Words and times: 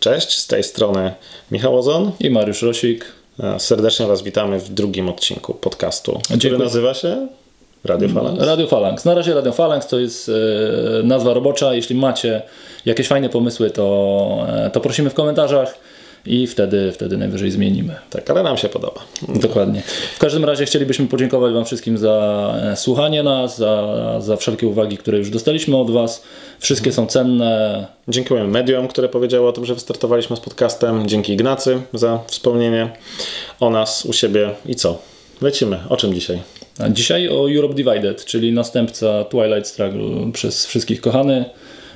Cześć, 0.00 0.38
z 0.38 0.46
tej 0.46 0.64
strony 0.64 1.12
Michał 1.50 1.78
Ozon. 1.78 2.12
I 2.20 2.30
Mariusz 2.30 2.62
Rosik. 2.62 3.04
Serdecznie 3.58 4.06
Was 4.06 4.22
witamy 4.22 4.58
w 4.60 4.68
drugim 4.68 5.08
odcinku 5.08 5.54
podcastu, 5.54 6.20
który 6.24 6.38
Dziękuję. 6.38 6.64
nazywa 6.64 6.94
się 6.94 7.28
Radio 7.84 8.08
Falanx. 8.08 8.44
Radio 8.44 8.66
Phalanx. 8.66 9.04
Na 9.04 9.14
razie 9.14 9.34
Radio 9.34 9.52
Phalanx 9.52 9.86
to 9.86 9.98
jest 9.98 10.28
e, 10.28 11.02
nazwa 11.02 11.34
robocza. 11.34 11.74
Jeśli 11.74 11.96
macie 11.96 12.42
jakieś 12.86 13.08
fajne 13.08 13.28
pomysły, 13.28 13.70
to, 13.70 14.46
e, 14.48 14.70
to 14.70 14.80
prosimy 14.80 15.10
w 15.10 15.14
komentarzach 15.14 15.78
i 16.26 16.46
wtedy, 16.46 16.92
wtedy 16.92 17.16
najwyżej 17.16 17.50
zmienimy. 17.50 17.94
Tak, 18.10 18.30
ale 18.30 18.42
nam 18.42 18.56
się 18.56 18.68
podoba. 18.68 19.00
Dokładnie. 19.28 19.82
W 20.14 20.18
każdym 20.18 20.44
razie 20.44 20.64
chcielibyśmy 20.64 21.06
podziękować 21.06 21.54
Wam 21.54 21.64
wszystkim 21.64 21.98
za 21.98 22.54
e, 22.62 22.76
słuchanie 22.76 23.22
nas, 23.22 23.58
za, 23.58 23.96
za 24.20 24.36
wszelkie 24.36 24.66
uwagi, 24.66 24.98
które 24.98 25.18
już 25.18 25.30
dostaliśmy 25.30 25.76
od 25.76 25.90
Was. 25.90 26.22
Wszystkie 26.58 26.92
są 26.92 27.06
cenne. 27.06 27.86
Dziękujemy 28.08 28.48
mediom, 28.48 28.88
które 28.88 29.08
powiedziały 29.08 29.48
o 29.48 29.52
tym, 29.52 29.64
że 29.64 29.74
wystartowaliśmy 29.74 30.36
z 30.36 30.40
podcastem. 30.40 31.08
Dzięki 31.08 31.32
Ignacy 31.32 31.80
za 31.94 32.20
wspomnienie 32.26 32.90
o 33.60 33.70
nas 33.70 34.04
u 34.04 34.12
siebie. 34.12 34.50
I 34.66 34.74
co? 34.74 34.98
Lecimy. 35.42 35.78
O 35.88 35.96
czym 35.96 36.14
dzisiaj? 36.14 36.42
A 36.78 36.88
dzisiaj 36.88 37.28
o 37.28 37.50
Europe 37.50 37.74
Divided, 37.74 38.24
czyli 38.24 38.52
następca 38.52 39.24
Twilight 39.24 39.66
Struggle 39.66 40.32
przez 40.32 40.66
wszystkich 40.66 41.00
kochany 41.00 41.44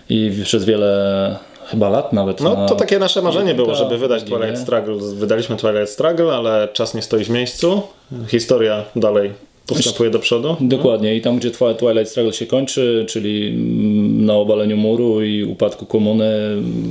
i 0.08 0.32
przez 0.44 0.64
wiele 0.64 1.36
chyba 1.66 1.88
lat 1.88 2.12
nawet. 2.12 2.40
No 2.40 2.54
na- 2.54 2.66
to 2.68 2.74
takie 2.74 2.98
nasze 2.98 3.22
marzenie 3.22 3.54
było, 3.54 3.74
żeby 3.74 3.98
wydać 3.98 4.24
Ginie. 4.24 4.38
Twilight 4.38 4.62
Struggle. 4.62 4.94
Wydaliśmy 5.14 5.56
Twilight 5.56 5.90
Struggle, 5.90 6.32
ale 6.34 6.68
czas 6.72 6.94
nie 6.94 7.02
stoi 7.02 7.24
w 7.24 7.30
miejscu. 7.30 7.82
Historia 8.28 8.84
dalej 8.96 9.30
postępuje 9.66 10.10
do 10.10 10.18
przodu. 10.18 10.56
Dokładnie 10.60 11.16
i 11.16 11.20
tam 11.20 11.36
gdzie 11.38 11.50
Twi- 11.50 11.74
Twilight 11.78 12.08
Struggle 12.10 12.32
się 12.32 12.46
kończy, 12.46 13.04
czyli 13.08 13.48
mm, 13.48 14.24
na 14.26 14.34
obaleniu 14.34 14.76
muru 14.76 15.22
i 15.22 15.44
upadku 15.44 15.86
komuny 15.86 16.30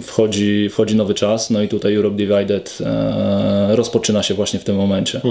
wchodzi, 0.03 0.69
wchodzi 0.69 0.95
nowy 0.95 1.13
czas, 1.13 1.49
no 1.49 1.61
i 1.61 1.67
tutaj 1.67 1.95
Europe 1.95 2.15
Divided 2.15 2.77
e, 2.85 3.75
rozpoczyna 3.75 4.23
się 4.23 4.33
właśnie 4.33 4.59
w 4.59 4.63
tym 4.63 4.75
momencie. 4.75 5.21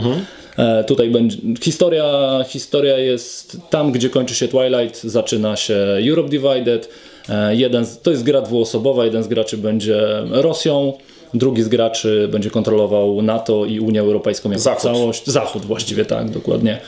E, 0.59 0.85
tutaj 0.85 1.11
będzie, 1.11 1.37
historia, 1.63 2.05
historia 2.49 2.99
jest 2.99 3.57
tam 3.71 3.93
gdzie 3.93 4.11
kończy 4.11 4.35
się 4.35 4.49
Twilight, 4.49 5.03
zaczyna 5.05 5.57
się 5.57 5.77
Europe 6.09 6.29
Divided. 6.29 6.89
E, 7.29 7.57
jeden, 7.57 7.85
to 8.03 8.11
jest 8.11 8.23
gra 8.23 8.41
dwuosobowa, 8.43 9.05
jeden 9.05 9.23
z 9.23 9.29
graczy 9.29 9.59
będzie 9.59 10.07
Rosją, 10.31 10.93
drugi 11.35 11.63
z 11.63 11.69
graczy 11.69 12.29
będzie 12.33 12.51
kontrolował 12.51 13.23
NATO 13.23 13.65
i 13.65 13.81
Unię 13.81 14.01
Europejską 14.01 14.51
jako 14.51 14.63
Zachód. 14.63 14.83
całość. 14.83 15.27
Zachód 15.27 15.65
właściwie 15.65 16.05
tak, 16.05 16.31
dokładnie. 16.31 16.79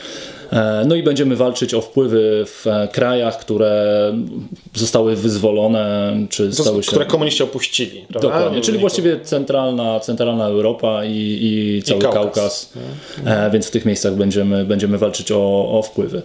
E, 0.51 0.83
No 0.87 0.95
i 0.95 1.03
będziemy 1.03 1.35
walczyć 1.35 1.73
o 1.73 1.81
wpływy 1.81 2.43
w 2.47 2.67
e, 2.67 2.87
krajach, 2.91 3.39
które 3.39 4.13
zostały 4.73 5.15
wyzwolone, 5.15 6.17
czy 6.29 6.53
stały 6.53 6.83
się... 6.83 6.87
Które 6.89 7.05
komuniści 7.05 7.43
opuścili. 7.43 8.05
prawda? 8.09 8.29
Dokładnie, 8.29 8.61
czyli 8.61 8.77
I- 8.77 8.81
właściwie 8.81 9.19
centralna, 9.19 9.99
centralna 9.99 10.45
Europa 10.45 11.05
i, 11.05 11.39
i 11.41 11.83
cały 11.83 12.01
Kaukaz. 12.01 12.23
Kaukaz. 12.23 12.73
E, 13.25 13.51
więc 13.51 13.67
w 13.67 13.71
tych 13.71 13.85
miejscach 13.85 14.15
będziemy, 14.15 14.65
będziemy 14.65 14.97
walczyć 14.97 15.31
o, 15.31 15.69
o 15.79 15.81
wpływy. 15.81 16.21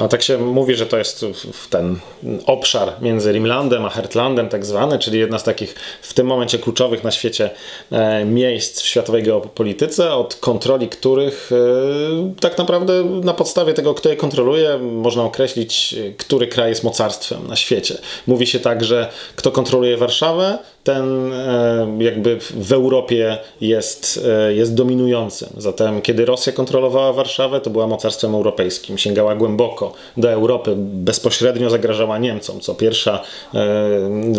A 0.00 0.08
tak 0.08 0.22
się 0.22 0.38
mówi, 0.38 0.74
że 0.74 0.86
to 0.86 0.98
jest 0.98 1.26
ten 1.70 1.98
obszar 2.46 2.92
między 3.00 3.32
Rimlandem 3.32 3.84
a 3.84 3.90
Hertlandem 3.90 4.48
tak 4.48 4.66
zwany, 4.66 4.98
czyli 4.98 5.18
jedna 5.18 5.38
z 5.38 5.44
takich 5.44 5.74
w 6.02 6.14
tym 6.14 6.26
momencie 6.26 6.58
kluczowych 6.58 7.04
na 7.04 7.10
świecie 7.10 7.50
e, 7.92 8.24
miejsc 8.24 8.80
w 8.80 8.86
światowej 8.86 9.22
geopolityce, 9.22 10.12
od 10.12 10.34
kontroli 10.34 10.88
których 10.88 11.50
e, 11.52 12.40
tak 12.40 12.58
naprawdę 12.58 13.04
na 13.04 13.34
podstawie 13.34 13.74
tego, 13.74 13.94
kto 13.94 14.08
je 14.08 14.16
kontroluje, 14.16 14.78
można 14.78 15.22
określić, 15.24 15.94
e, 15.94 16.12
który 16.12 16.46
kraj 16.46 16.68
jest 16.68 16.84
mocarstwem 16.84 17.46
na 17.46 17.56
świecie. 17.56 17.98
Mówi 18.26 18.46
się 18.46 18.60
tak, 18.60 18.84
że 18.84 19.08
kto 19.36 19.50
kontroluje 19.50 19.96
Warszawę, 19.96 20.58
ten 20.84 21.32
e, 21.32 21.88
jakby 21.98 22.38
w 22.40 22.72
Europie 22.72 23.38
jest, 23.60 24.26
e, 24.48 24.54
jest 24.54 24.74
dominującym. 24.74 25.48
Zatem 25.56 26.02
kiedy 26.02 26.24
Rosja 26.24 26.52
kontrolowała 26.52 27.12
Warszawę, 27.12 27.60
to 27.60 27.70
była 27.70 27.86
mocarstwem 27.86 28.34
europejskim. 28.34 28.98
Sięgała 28.98 29.34
głęboko 29.34 29.92
do 30.16 30.30
Europy, 30.30 30.74
bezpośrednio 30.76 31.70
zagrażała 31.70 32.18
Niemcom, 32.18 32.60
co 32.60 32.74
pierwsza 32.74 33.22
e, 33.54 33.60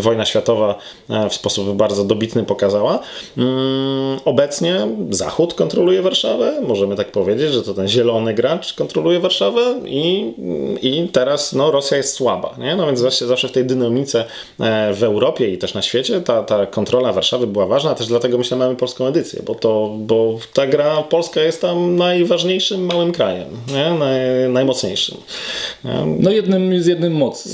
wojna 0.01 0.25
światowa 0.25 0.75
w 1.29 1.33
sposób 1.33 1.77
bardzo 1.77 2.03
dobitny 2.03 2.43
pokazała. 2.43 2.99
Mm, 3.37 4.19
obecnie 4.25 4.87
Zachód 5.09 5.53
kontroluje 5.53 6.01
Warszawę, 6.01 6.61
możemy 6.67 6.95
tak 6.95 7.11
powiedzieć, 7.11 7.51
że 7.51 7.63
to 7.63 7.73
ten 7.73 7.87
zielony 7.87 8.33
gracz 8.33 8.73
kontroluje 8.73 9.19
Warszawę 9.19 9.61
i, 9.85 10.33
i 10.81 11.07
teraz 11.11 11.53
no, 11.53 11.71
Rosja 11.71 11.97
jest 11.97 12.13
słaba. 12.13 12.55
Nie? 12.57 12.75
No 12.75 12.85
więc 12.85 12.99
zawsze, 12.99 13.27
zawsze 13.27 13.47
w 13.47 13.51
tej 13.51 13.65
dynamice 13.65 14.25
w 14.93 15.03
Europie 15.03 15.49
i 15.49 15.57
też 15.57 15.73
na 15.73 15.81
świecie 15.81 16.21
ta, 16.31 16.43
ta 16.43 16.65
kontrola 16.65 17.13
Warszawy 17.13 17.47
była 17.47 17.65
ważna, 17.65 17.95
też 17.95 18.07
dlatego 18.07 18.37
myślę 18.37 18.57
mamy 18.57 18.75
polską 18.75 19.07
edycję, 19.07 19.43
bo, 19.45 19.55
to, 19.55 19.95
bo 19.97 20.37
ta 20.53 20.67
gra, 20.67 21.03
Polska 21.03 21.41
jest 21.41 21.61
tam 21.61 21.95
najważniejszym 21.95 22.85
małym 22.85 23.11
krajem, 23.11 23.49
nie? 23.67 23.99
Naj, 23.99 24.49
najmocniejszym. 24.49 25.17
Nie? 25.83 26.05
No 26.05 26.31
jednym 26.31 26.81
z 26.81 26.85
jednym 26.85 27.13
moc, 27.13 27.47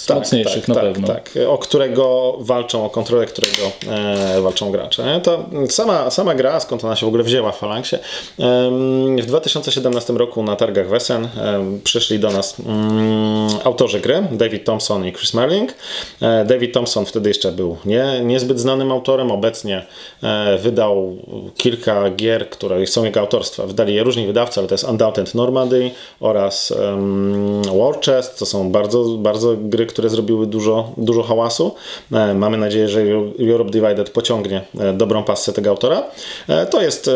z 0.00 0.08
mocniejszych 0.08 0.68
na 0.68 0.74
tak, 0.74 0.84
pewno. 0.84 1.08
Tak, 1.08 1.30
o 1.48 1.58
którego 1.58 2.36
walczą, 2.40 2.84
o 2.84 2.90
kontrolę 2.90 3.26
którego 3.26 3.72
e, 3.88 4.40
walczą 4.40 4.70
gracze. 4.70 5.20
To 5.22 5.44
sama, 5.68 6.10
sama 6.10 6.34
gra, 6.34 6.60
skąd 6.60 6.84
ona 6.84 6.96
się 6.96 7.06
w 7.06 7.08
ogóle 7.08 7.22
wzięła 7.22 7.52
w 7.52 7.58
Falangsie, 7.58 7.96
em, 8.38 9.16
w 9.16 9.26
2017 9.26 10.12
roku 10.12 10.42
na 10.42 10.56
targach 10.56 10.88
Wesen 10.88 11.28
em, 11.40 11.80
przyszli 11.84 12.18
do 12.18 12.30
nas 12.30 12.56
mm, 12.60 13.48
autorzy 13.64 14.00
gry, 14.00 14.22
David 14.32 14.64
Thompson 14.64 15.06
i 15.06 15.12
Chris 15.12 15.34
Merling. 15.34 15.74
E, 16.22 16.44
David 16.44 16.74
Thompson 16.74 17.06
wtedy 17.06 17.28
jeszcze 17.28 17.52
był 17.52 17.76
nie, 17.84 18.20
niezbyt 18.24 18.60
znanym 18.60 18.92
autorem, 18.92 19.30
obecnie 19.30 19.86
e, 20.22 20.58
wydał 20.58 21.16
kilka 21.56 22.10
gier, 22.10 22.50
które 22.50 22.86
są 22.86 23.04
jego 23.04 23.20
autorstwa. 23.20 23.66
Wydali 23.66 23.94
je 23.94 24.02
różni 24.02 24.26
wydawcy, 24.26 24.60
ale 24.60 24.68
to 24.68 24.74
jest 24.74 24.84
Undaunted 24.84 25.34
Normandy 25.34 25.90
oraz 26.20 26.70
um, 26.70 27.62
War 27.62 28.00
Chest. 28.00 28.38
To 28.38 28.46
są 28.46 28.72
bardzo, 28.72 29.04
bardzo 29.04 29.56
gry, 29.58 29.86
które 29.90 30.08
zrobiły 30.08 30.46
dużo, 30.46 30.92
dużo 30.96 31.22
hałasu. 31.22 31.74
E, 32.12 32.34
mamy 32.34 32.56
nadzieję, 32.56 32.88
że 32.88 33.00
Europe 33.40 33.70
Divided 33.70 34.10
pociągnie 34.10 34.62
e, 34.80 34.92
dobrą 34.92 35.24
pasję 35.24 35.52
tego 35.52 35.70
autora. 35.70 36.02
E, 36.48 36.66
to 36.66 36.82
jest 36.82 37.10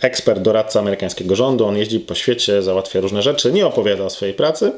ekspert, 0.00 0.42
doradca 0.42 0.80
amerykańskiego 0.80 1.36
rządu. 1.36 1.66
On 1.66 1.76
jeździ 1.76 2.00
po 2.00 2.14
świecie, 2.14 2.62
załatwia 2.62 3.00
różne 3.00 3.22
rzeczy, 3.22 3.52
nie 3.52 3.66
opowiada 3.66 4.04
o 4.04 4.10
swojej 4.10 4.34
pracy. 4.34 4.72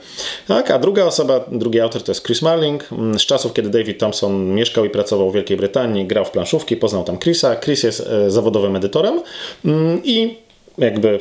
Tak, 0.49 0.71
a 0.71 0.78
druga 0.78 1.05
osoba, 1.05 1.45
drugi 1.53 1.81
autor 1.81 2.03
to 2.03 2.12
jest 2.12 2.27
Chris 2.27 2.43
Marling. 2.43 2.93
Mm, 2.93 3.19
Z 3.19 3.27
czasów, 3.27 3.53
kiedy 3.53 3.69
David 3.71 3.99
Thompson 3.99 4.55
mieszkał 4.55 4.84
i 4.84 4.91
pracował 4.91 5.31
w 5.31 5.34
Wielkiej 5.34 5.56
Brytanii, 5.56 6.06
grał 6.06 6.25
w 6.25 6.31
planszówki, 6.31 6.77
poznał 6.77 7.05
tam 7.05 7.19
Chrisa. 7.19 7.56
Chris 7.56 7.83
jest 7.83 8.09
zawodowym 8.29 8.77
edytorem 8.77 9.23
mm, 9.65 10.00
i 10.05 10.37
jakby, 10.84 11.19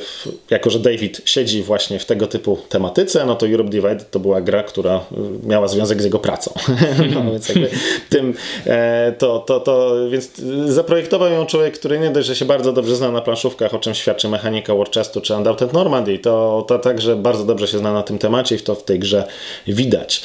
jako 0.50 0.70
że 0.70 0.78
David 0.78 1.20
siedzi 1.24 1.62
właśnie 1.62 1.98
w 1.98 2.04
tego 2.04 2.26
typu 2.26 2.58
tematyce, 2.68 3.26
no 3.26 3.34
to 3.34 3.46
Europe 3.46 3.70
Divided 3.70 4.10
to 4.10 4.20
była 4.20 4.40
gra, 4.40 4.62
która 4.62 4.96
y, 5.44 5.48
miała 5.48 5.68
związek 5.68 6.00
z 6.00 6.04
jego 6.04 6.18
pracą. 6.18 6.54
no, 7.14 7.32
więc 7.32 7.48
jakby 7.48 7.70
tym, 8.10 8.34
e, 8.66 9.14
to, 9.18 9.38
to, 9.38 9.60
to, 9.60 9.94
więc 10.10 10.38
y, 10.38 10.72
zaprojektował 10.72 11.30
ją 11.32 11.46
człowiek, 11.46 11.78
który 11.78 11.98
nie 11.98 12.10
dość, 12.10 12.28
że 12.28 12.36
się 12.36 12.44
bardzo 12.44 12.72
dobrze 12.72 12.96
zna 12.96 13.10
na 13.10 13.20
planszówkach, 13.20 13.74
o 13.74 13.78
czym 13.78 13.94
świadczy 13.94 14.28
mechanika 14.28 14.74
Warchestu 14.74 15.20
czy 15.20 15.34
Undaunted 15.34 15.72
Normandy, 15.72 16.18
to, 16.18 16.64
to 16.68 16.78
także 16.78 17.16
bardzo 17.16 17.44
dobrze 17.44 17.68
się 17.68 17.78
zna 17.78 17.92
na 17.92 18.02
tym 18.02 18.18
temacie 18.18 18.56
i 18.56 18.58
to 18.58 18.74
w 18.74 18.84
tej 18.84 18.98
grze 18.98 19.24
widać. 19.66 20.22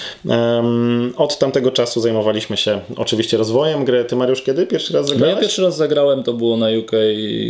Od 1.18 1.40
tamtego 1.40 1.72
czasu 1.72 2.02
zajmowaliśmy 2.02 2.58
się 2.58 2.80
oczywiście 2.96 3.38
rozwojem 3.38 3.86
gry. 3.86 4.06
Ty 4.06 4.16
Mariusz 4.16 4.42
kiedy 4.42 4.66
pierwszy 4.66 4.94
raz 4.94 5.06
No 5.06 5.10
zagrałeś? 5.10 5.36
ja 5.36 5.42
pierwszy 5.42 5.62
raz 5.62 5.78
zagrałem, 5.78 6.24
to 6.24 6.34
było 6.34 6.58
na 6.58 6.68
UK 6.80 6.92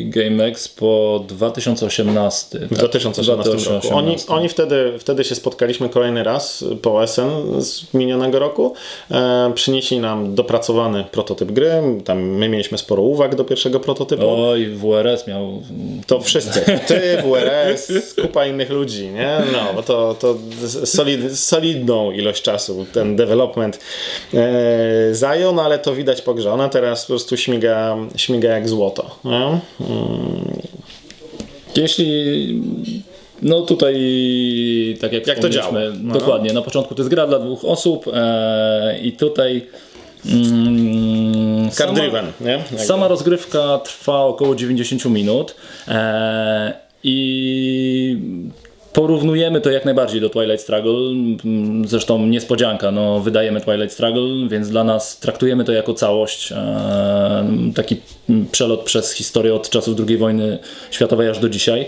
Game 0.05 0.45
Expo 0.45 1.25
2018. 1.77 2.59
W 2.59 2.77
2018 2.77 3.69
roku. 3.71 3.87
Oni, 3.91 4.15
oni 4.27 4.49
wtedy, 4.49 4.93
wtedy 4.99 5.23
się 5.23 5.35
spotkaliśmy 5.35 5.89
kolejny 5.89 6.23
raz 6.23 6.65
po 6.81 7.07
SN 7.07 7.61
z 7.61 7.93
minionego 7.93 8.39
roku. 8.39 8.73
E, 9.11 9.51
przynieśli 9.55 9.99
nam 9.99 10.35
dopracowany 10.35 11.03
prototyp 11.11 11.51
gry. 11.51 11.71
Tam 12.05 12.21
my 12.21 12.49
mieliśmy 12.49 12.77
sporo 12.77 13.03
uwag 13.03 13.35
do 13.35 13.43
pierwszego 13.43 13.79
prototypu. 13.79 14.23
Oj, 14.27 14.67
WRS 14.67 15.27
miał... 15.27 15.61
To 16.07 16.19
wszyscy. 16.19 16.61
Ty, 16.87 17.23
WRS, 17.23 18.15
kupa 18.21 18.45
innych 18.45 18.69
ludzi, 18.69 19.09
nie? 19.09 19.37
No, 19.53 19.73
bo 19.75 19.83
to, 19.83 20.15
to 20.19 20.35
solid, 20.85 21.39
solidną 21.39 22.11
ilość 22.11 22.41
czasu 22.41 22.85
ten 22.93 23.15
development 23.15 23.79
e, 24.33 25.15
zajął, 25.15 25.53
no 25.53 25.61
ale 25.61 25.79
to 25.79 25.95
widać 25.95 26.21
po 26.21 26.33
grze. 26.33 26.51
Ona 26.53 26.69
teraz 26.69 27.01
po 27.01 27.07
prostu 27.07 27.37
śmiga, 27.37 27.97
śmiga 28.15 28.49
jak 28.49 28.69
złoto. 28.69 29.15
Nie? 29.25 29.59
Jeśli. 31.77 32.61
No 33.41 33.61
tutaj, 33.61 33.95
tak 35.01 35.13
jak, 35.13 35.27
Jak 35.27 35.39
to 35.39 35.49
działa? 35.49 35.71
No. 36.01 36.13
Dokładnie. 36.13 36.53
Na 36.53 36.61
początku 36.61 36.95
to 36.95 37.01
jest 37.01 37.09
gra 37.09 37.27
dla 37.27 37.39
dwóch 37.39 37.65
osób 37.65 38.05
e, 38.13 38.99
i 39.01 39.11
tutaj. 39.11 39.67
Mm, 40.25 41.71
Card 41.71 41.93
driven. 41.93 42.25
Sama 42.77 43.07
rozgrywka 43.07 43.77
trwa 43.77 44.19
około 44.19 44.55
90 44.55 45.05
minut 45.05 45.55
e, 45.87 46.73
i 47.03 48.17
Porównujemy 48.97 49.61
to 49.61 49.69
jak 49.69 49.85
najbardziej 49.85 50.21
do 50.21 50.29
Twilight 50.29 50.61
Struggle. 50.61 50.93
Zresztą 51.85 52.25
niespodzianka, 52.25 52.91
no, 52.91 53.19
wydajemy 53.19 53.61
Twilight 53.61 53.93
Struggle, 53.93 54.47
więc 54.49 54.69
dla 54.69 54.83
nas 54.83 55.19
traktujemy 55.19 55.63
to 55.63 55.71
jako 55.71 55.93
całość. 55.93 56.51
E, 56.51 57.45
taki 57.75 57.95
przelot 58.51 58.83
przez 58.83 59.13
historię 59.13 59.55
od 59.55 59.69
czasów 59.69 59.97
II 60.07 60.17
wojny 60.17 60.59
światowej 60.91 61.29
aż 61.29 61.39
do 61.39 61.49
dzisiaj. 61.49 61.87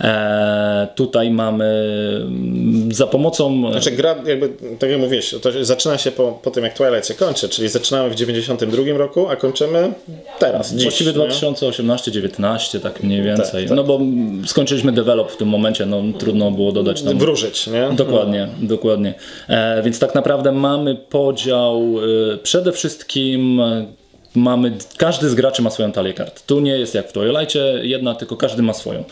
E, 0.00 0.88
tutaj 0.94 1.30
mamy 1.30 1.64
mm, 2.22 2.92
za 2.92 3.06
pomocą. 3.06 3.70
Znaczy 3.70 3.90
gra, 3.90 4.16
jakby, 4.26 4.48
tak 4.78 4.90
jak 4.90 5.00
mówiłeś, 5.00 5.34
to 5.42 5.64
zaczyna 5.64 5.98
się 5.98 6.10
po, 6.10 6.38
po 6.42 6.50
tym 6.50 6.64
jak 6.64 6.74
Twilight 6.74 7.08
się 7.08 7.14
kończy, 7.14 7.48
czyli 7.48 7.68
zaczynamy 7.68 8.10
w 8.10 8.14
92 8.14 8.82
roku, 8.96 9.28
a 9.28 9.36
kończymy 9.36 9.92
teraz, 10.38 10.74
dziś. 10.74 10.82
Właściwie 10.82 11.12
nie? 11.12 11.18
2018-19, 11.18 12.80
tak 12.80 13.02
mniej 13.02 13.22
więcej. 13.22 13.62
Tak, 13.62 13.68
tak. 13.68 13.76
No 13.76 13.84
bo 13.84 14.00
skończyliśmy 14.46 14.92
develop 14.92 15.32
w 15.32 15.36
tym 15.36 15.48
momencie, 15.48 15.86
no 15.86 16.02
trudno 16.18 16.50
było 16.50 16.72
dodać 16.72 17.02
tam. 17.02 17.18
Wróżyć, 17.18 17.66
nie? 17.66 17.90
Dokładnie, 17.92 18.48
dokładnie. 18.58 19.14
E, 19.48 19.82
więc 19.82 19.98
tak 19.98 20.14
naprawdę 20.14 20.52
mamy 20.52 20.94
podział 20.94 21.82
e, 22.32 22.36
przede 22.38 22.72
wszystkim. 22.72 23.60
E, 24.36 24.38
Mamy, 24.38 24.72
każdy 24.96 25.28
z 25.30 25.34
graczy 25.34 25.62
ma 25.62 25.70
swoją 25.70 25.92
talię 25.92 26.14
kart. 26.14 26.46
Tu 26.46 26.60
nie 26.60 26.78
jest 26.78 26.94
jak 26.94 27.08
w 27.08 27.12
Twilightie 27.12 27.58
jedna, 27.82 28.14
tylko 28.14 28.36
każdy 28.36 28.62
ma 28.62 28.72
swoją. 28.72 29.04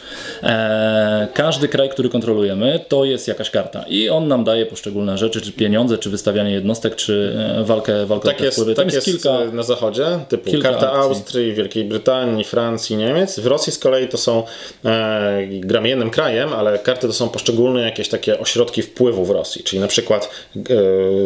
E, 0.43 1.29
każdy 1.35 1.69
kraj, 1.69 1.89
który 1.89 2.09
kontrolujemy, 2.09 2.81
to 2.89 3.05
jest 3.05 3.29
jakaś 3.29 3.51
karta 3.51 3.85
i 3.89 4.09
on 4.09 4.29
nam 4.29 4.45
daje 4.45 4.67
poszczególne 4.67 5.19
rzeczy, 5.19 5.41
czy 5.41 5.53
pieniądze, 5.53 5.99
czy 5.99 6.11
wystawianie 6.11 6.51
jednostek, 6.51 6.97
czy 6.97 7.37
e, 7.61 7.65
walkę, 7.65 8.07
walkę 8.07 8.29
o 8.29 8.31
Tak 8.31 8.39
te 8.39 8.45
jest, 8.45 8.57
wpływy. 8.57 8.75
tak 8.75 8.87
Tam 8.87 8.95
jest 8.95 9.05
kilka. 9.07 9.31
na 9.53 9.63
zachodzie, 9.63 10.05
typu 10.29 10.51
kilka 10.51 10.71
karta 10.71 10.93
akcji. 10.93 11.03
Austrii, 11.11 11.53
Wielkiej 11.55 11.85
Brytanii, 11.85 12.45
Francji, 12.45 12.97
Niemiec. 12.97 13.39
W 13.41 13.47
Rosji 13.47 13.73
z 13.73 13.79
kolei 13.79 14.09
to 14.09 14.19
są, 14.19 14.43
e, 14.85 15.47
gramy 15.47 15.89
jednym 15.89 16.11
krajem, 16.11 16.53
ale 16.53 16.79
karty 16.79 17.07
to 17.07 17.13
są 17.13 17.29
poszczególne 17.29 17.81
jakieś 17.81 18.09
takie 18.09 18.39
ośrodki 18.41 18.83
wpływu 18.83 19.25
w 19.25 19.31
Rosji, 19.31 19.63
czyli 19.65 19.81
na 19.81 19.89
przykład 19.89 20.31
e, 20.57 20.61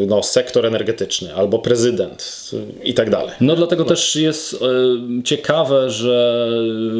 no, 0.06 0.22
sektor 0.22 0.66
energetyczny 0.66 1.34
albo 1.34 1.58
prezydent 1.58 2.50
i 2.84 2.94
tak 2.94 3.10
dalej. 3.10 3.30
No 3.40 3.56
dlatego 3.56 3.84
też 3.88 4.16
jest 4.16 4.54
e, 4.54 5.22
ciekawe, 5.24 5.90
że 5.90 6.48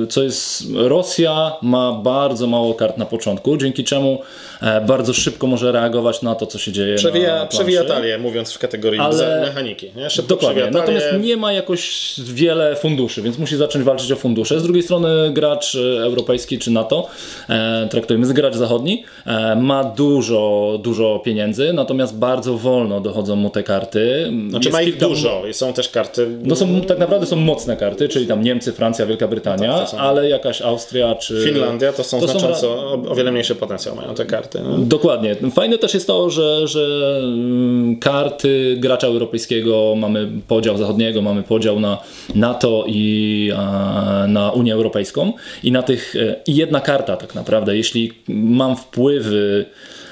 co 0.09 0.23
jest 0.23 0.63
Rosja 0.75 1.53
ma 1.63 1.93
bardzo 1.93 2.47
mało 2.47 2.75
kart 2.75 2.99
na 2.99 3.07
początku, 3.07 3.57
dzięki 3.57 3.85
czemu 3.85 4.19
e, 4.63 4.81
bardzo 4.81 5.13
szybko 5.15 5.47
może 5.47 5.73
reagować 5.73 6.23
na 6.23 6.35
to, 6.35 6.47
co 6.47 6.59
się 6.59 6.73
dzieje 6.73 6.93
na 6.93 6.99
Przewija, 6.99 7.29
planszy. 7.37 7.57
przewija 7.57 7.85
talię, 7.85 8.19
mówiąc 8.19 8.53
w 8.53 8.59
kategorii 8.59 9.01
Ale- 9.01 9.41
mechaniki. 9.41 9.91
Nie? 9.97 10.11
Szybko 10.11 10.29
Dokładnie, 10.35 10.71
natomiast 10.71 11.07
nie 11.21 11.37
ma 11.37 11.53
jakoś 11.53 12.13
wiele 12.25 12.77
funduszy, 12.77 13.23
więc 13.23 13.39
musi 13.39 13.57
zacząć 13.57 13.85
walczyć 13.85 14.13
o 14.13 14.17
fundusze. 14.17 14.61
Z 14.61 14.63
drugiej 14.63 14.83
strony 14.83 15.31
gracz 15.33 15.75
e, 15.75 16.03
europejski 16.03 16.59
czy 16.59 16.71
NATO, 16.71 17.09
e, 17.49 17.89
traktujemy 17.91 18.27
z 18.27 18.33
gracz 18.33 18.55
zachodni, 18.55 19.05
e, 19.27 19.57
ma 19.57 19.85
dużo, 19.85 20.79
dużo 20.83 21.19
pieniędzy, 21.25 21.73
natomiast 21.73 22.19
bardzo 22.19 22.55
wolno 22.59 23.01
dochodzą 23.01 23.37
mu 23.37 23.51
te 23.51 23.63
karty. 23.63 24.33
Znaczy 24.51 24.69
Jest 24.69 24.73
ma 24.79 24.83
ich 24.83 24.95
kilka- 24.95 25.09
dużo 25.09 25.43
i 25.51 25.55
są 25.55 25.73
też 25.73 25.89
karty... 25.89 26.29
No 26.43 26.57
są, 26.57 26.78
tak 26.81 26.99
naprawdę 26.99 27.27
są 27.27 27.37
mocne 27.37 27.77
karty, 27.77 28.09
czyli 28.09 28.27
tam 28.27 28.43
Niemcy, 28.43 28.73
Francja, 28.73 29.07
Wielka 29.07 29.29
Brytania, 29.29 29.79
tak, 29.79 29.89
są- 29.89 29.99
ale 29.99 30.29
jakaś 30.29 30.63
Austria 30.63 31.15
czy... 31.15 31.45
Finlandia 31.45 31.93
to 31.93 32.05
są 32.05 32.21
to 32.21 32.29
są 32.29 32.39
znacząco, 32.39 32.69
o, 32.69 33.03
o 33.09 33.15
wiele 33.15 33.33
mniejszy 33.33 33.55
potencjał 33.55 33.97
mają 33.97 34.15
te 34.15 34.25
karty. 34.25 34.61
No. 34.63 34.79
Dokładnie. 34.79 35.37
Fajne 35.55 35.79
też 35.79 35.95
jest 35.95 36.07
to, 36.07 36.31
że, 36.31 36.69
że 36.69 37.17
mm, 37.23 37.97
karty 37.97 38.77
gracza 38.79 39.07
europejskiego 39.07 39.95
mamy 39.97 40.29
podział 40.49 40.77
zachodniego, 40.77 41.23
mamy 41.23 41.43
podział 41.43 41.81
na 41.81 41.99
NATO 42.35 42.85
i 42.87 43.53
na 44.29 44.53
Unię 44.53 44.75
Europejską 44.75 45.33
i 45.63 45.73
na 45.73 45.83
tych 45.83 46.17
e, 46.17 46.37
i 46.47 46.57
jedna 46.57 46.81
karta 46.81 47.17
tak 47.17 47.35
naprawdę, 47.35 47.77
jeśli 47.77 48.13
mam 48.29 48.77
wpływy 48.77 49.67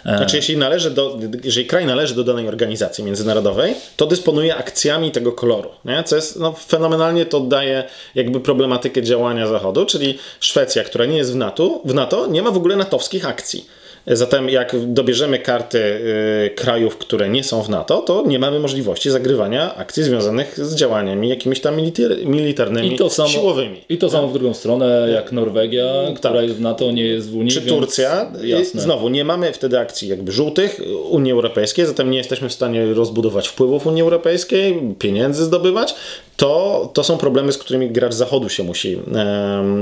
Znaczy, 0.06 0.36
jeśli 0.36 0.56
należy 0.56 0.90
do, 0.90 1.18
jeżeli 1.44 1.66
kraj 1.66 1.86
należy 1.86 2.14
do 2.14 2.24
danej 2.24 2.48
organizacji 2.48 3.04
międzynarodowej, 3.04 3.74
to 3.96 4.06
dysponuje 4.06 4.56
akcjami 4.56 5.10
tego 5.10 5.32
koloru, 5.32 5.70
nie? 5.84 6.04
co 6.04 6.16
jest 6.16 6.38
no, 6.38 6.52
fenomenalnie 6.52 7.26
to 7.26 7.40
daje 7.40 7.84
jakby 8.14 8.40
problematykę 8.40 9.02
działania 9.02 9.46
Zachodu, 9.46 9.86
czyli 9.86 10.18
Szwecja, 10.40 10.84
która 10.84 11.04
nie 11.04 11.16
jest 11.16 11.32
w 11.32 11.36
NATO, 11.36 11.80
w 11.84 11.94
NATO 11.94 12.26
nie 12.26 12.42
ma 12.42 12.50
w 12.50 12.56
ogóle 12.56 12.76
natowskich 12.76 13.28
akcji. 13.28 13.66
Zatem 14.06 14.48
jak 14.48 14.72
dobierzemy 14.86 15.38
karty 15.38 15.78
y, 15.78 16.50
krajów, 16.54 16.96
które 16.98 17.28
nie 17.28 17.44
są 17.44 17.62
w 17.62 17.68
NATO, 17.68 18.00
to 18.00 18.24
nie 18.26 18.38
mamy 18.38 18.60
możliwości 18.60 19.10
zagrywania 19.10 19.74
akcji 19.74 20.02
związanych 20.02 20.66
z 20.66 20.74
działaniami 20.74 21.28
jakimiś 21.28 21.60
tam 21.60 21.76
militar, 21.76 22.10
militarnymi, 22.24 22.94
i 22.94 22.98
to 22.98 23.10
samo, 23.10 23.28
siłowymi. 23.28 23.84
I 23.88 23.98
to 23.98 24.10
samo 24.10 24.28
w 24.28 24.32
drugą 24.32 24.54
stronę, 24.54 25.08
jak 25.14 25.32
Norwegia, 25.32 25.84
która 26.16 26.42
jest 26.42 26.54
w 26.54 26.60
NATO, 26.60 26.92
nie 26.92 27.04
jest 27.04 27.30
w 27.30 27.36
Unii. 27.36 27.52
Czy 27.52 27.60
więc 27.60 27.72
Turcja? 27.72 28.32
Jasne. 28.42 28.80
Znowu, 28.80 29.08
nie 29.08 29.24
mamy 29.24 29.52
wtedy 29.52 29.78
akcji 29.78 30.08
jakby 30.08 30.32
żółtych 30.32 30.80
Unii 31.10 31.32
Europejskiej, 31.32 31.86
zatem 31.86 32.10
nie 32.10 32.18
jesteśmy 32.18 32.48
w 32.48 32.52
stanie 32.52 32.94
rozbudować 32.94 33.48
wpływów 33.48 33.86
Unii 33.86 34.02
Europejskiej, 34.02 34.94
pieniędzy 34.98 35.44
zdobywać. 35.44 35.94
To, 36.36 36.90
to 36.94 37.04
są 37.04 37.18
problemy, 37.18 37.52
z 37.52 37.58
którymi 37.58 37.90
gracz 37.90 38.14
zachodu 38.14 38.48
się 38.48 38.62
musi 38.62 38.96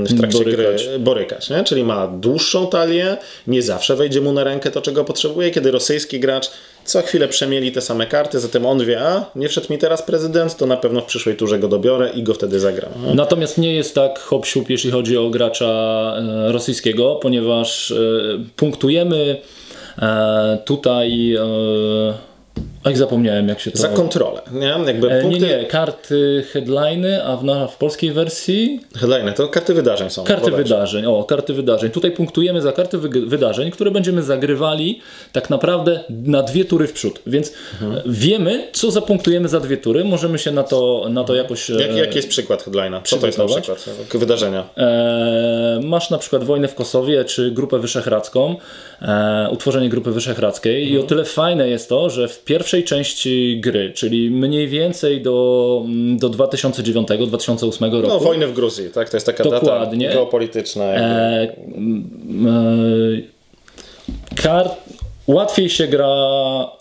w 0.05 0.17
trakcie 0.17 0.37
Borykać. 0.37 0.87
gry 0.87 0.99
borykać. 0.99 1.49
Nie? 1.49 1.63
Czyli 1.63 1.83
ma 1.83 2.07
dłuższą 2.07 2.67
talię, 2.67 3.17
nie 3.47 3.61
zawsze 3.61 3.95
wejdzie 3.95 4.21
mu 4.21 4.31
na 4.31 4.43
rękę 4.43 4.71
to, 4.71 4.81
czego 4.81 5.03
potrzebuje, 5.03 5.51
kiedy 5.51 5.71
rosyjski 5.71 6.19
gracz 6.19 6.51
co 6.85 7.01
chwilę 7.01 7.27
przemieli 7.27 7.71
te 7.71 7.81
same 7.81 8.07
karty, 8.07 8.39
zatem 8.39 8.65
on 8.65 8.85
wie, 8.85 9.01
a 9.01 9.25
nie 9.35 9.49
wszedł 9.49 9.67
mi 9.69 9.77
teraz 9.77 10.01
prezydent, 10.01 10.57
to 10.57 10.65
na 10.65 10.77
pewno 10.77 11.01
w 11.01 11.05
przyszłej 11.05 11.35
turze 11.35 11.59
go 11.59 11.67
dobiorę 11.67 12.09
i 12.15 12.23
go 12.23 12.33
wtedy 12.33 12.59
zagram. 12.59 12.91
nie? 13.07 13.15
Natomiast 13.15 13.57
nie 13.57 13.73
jest 13.73 13.95
tak 13.95 14.19
hop 14.19 14.45
jeśli 14.69 14.91
chodzi 14.91 15.17
o 15.17 15.29
gracza 15.29 15.65
e, 16.17 16.51
rosyjskiego, 16.51 17.15
ponieważ 17.15 17.91
e, 17.91 17.95
punktujemy 18.55 19.41
e, 20.01 20.57
tutaj. 20.65 21.37
Ach, 22.87 22.97
zapomniałem 22.97 23.47
jak 23.49 23.59
się 23.59 23.71
to. 23.71 23.77
Za 23.77 23.87
kontrolę. 23.87 24.41
Nie? 24.51 24.75
Jakby 24.85 25.09
E, 25.11 25.15
nie, 25.15 25.21
punkty... 25.21 25.39
nie, 25.47 25.65
karty 25.65 26.43
headliny, 26.51 27.23
a 27.25 27.37
w, 27.37 27.43
na, 27.43 27.67
w 27.67 27.77
polskiej 27.77 28.11
wersji 28.11 28.79
Headline, 28.95 29.33
to 29.33 29.47
karty 29.47 29.73
wydarzeń 29.73 30.09
są. 30.09 30.23
karty 30.23 30.43
bodajże. 30.51 30.63
wydarzeń. 30.63 31.05
O, 31.05 31.23
karty 31.23 31.53
wydarzeń. 31.53 31.91
Tutaj 31.91 32.11
punktujemy 32.11 32.61
za 32.61 32.71
karty 32.71 32.97
wy- 32.97 33.25
wydarzeń, 33.25 33.71
które 33.71 33.91
będziemy 33.91 34.23
zagrywali 34.23 34.99
tak 35.31 35.49
naprawdę 35.49 35.99
na 36.09 36.43
dwie 36.43 36.65
tury 36.65 36.87
w 36.87 36.93
przód. 36.93 37.19
Więc 37.27 37.53
Mhm. 37.81 38.01
wiemy, 38.05 38.67
co 38.73 38.91
zapunktujemy 38.91 39.47
za 39.49 39.59
dwie 39.59 39.77
tury. 39.77 40.03
Możemy 40.03 40.39
się 40.39 40.51
na 40.51 40.63
to, 40.63 41.05
na 41.09 41.23
to 41.23 41.35
jakoś. 41.35 41.69
e, 41.69 41.73
Jak, 41.73 41.95
jaki 41.95 42.15
jest 42.15 42.29
przykład 42.29 42.63
headline'a? 42.67 43.01
Co 43.03 43.17
to 43.17 43.25
jest 43.25 43.37
na 43.37 43.45
przykład 43.45 43.85
wydarzenia? 44.13 44.69
E, 44.77 45.79
masz 45.83 46.09
na 46.09 46.17
przykład 46.17 46.43
wojnę 46.43 46.67
w 46.67 46.75
Kosowie 46.75 47.25
czy 47.25 47.51
Grupę 47.51 47.79
Wyszehradzką, 47.79 48.55
e, 49.01 49.49
utworzenie 49.51 49.89
Grupy 49.89 50.11
Wyszehradzkiej 50.11 50.91
i 50.91 50.99
o 50.99 51.03
tyle 51.03 51.25
fajne 51.25 51.69
jest 51.69 51.89
to, 51.89 52.09
że 52.09 52.27
w 52.27 52.43
pierwszej 52.43 52.74
części 52.83 53.59
gry, 53.63 53.91
czyli 53.95 54.31
mniej 54.31 54.67
więcej 54.67 55.21
do, 55.21 55.81
mm, 55.85 56.17
do 56.17 56.29
2009-2008 56.29 58.01
roku, 58.01 58.07
No, 58.07 58.19
wojny 58.19 58.47
w 58.47 58.53
Gruzji, 58.53 58.89
tak? 58.89 59.09
To 59.09 59.17
jest 59.17 59.25
taka 59.25 59.43
Dokładnie. 59.43 60.07
data 60.07 60.19
geopolityczna. 60.19 60.83
Jakby. 60.83 61.05
e, 61.05 61.55
e, 62.49 64.41
kar, 64.43 64.69
łatwiej 65.27 65.69
się 65.69 65.87
gra 65.87 66.07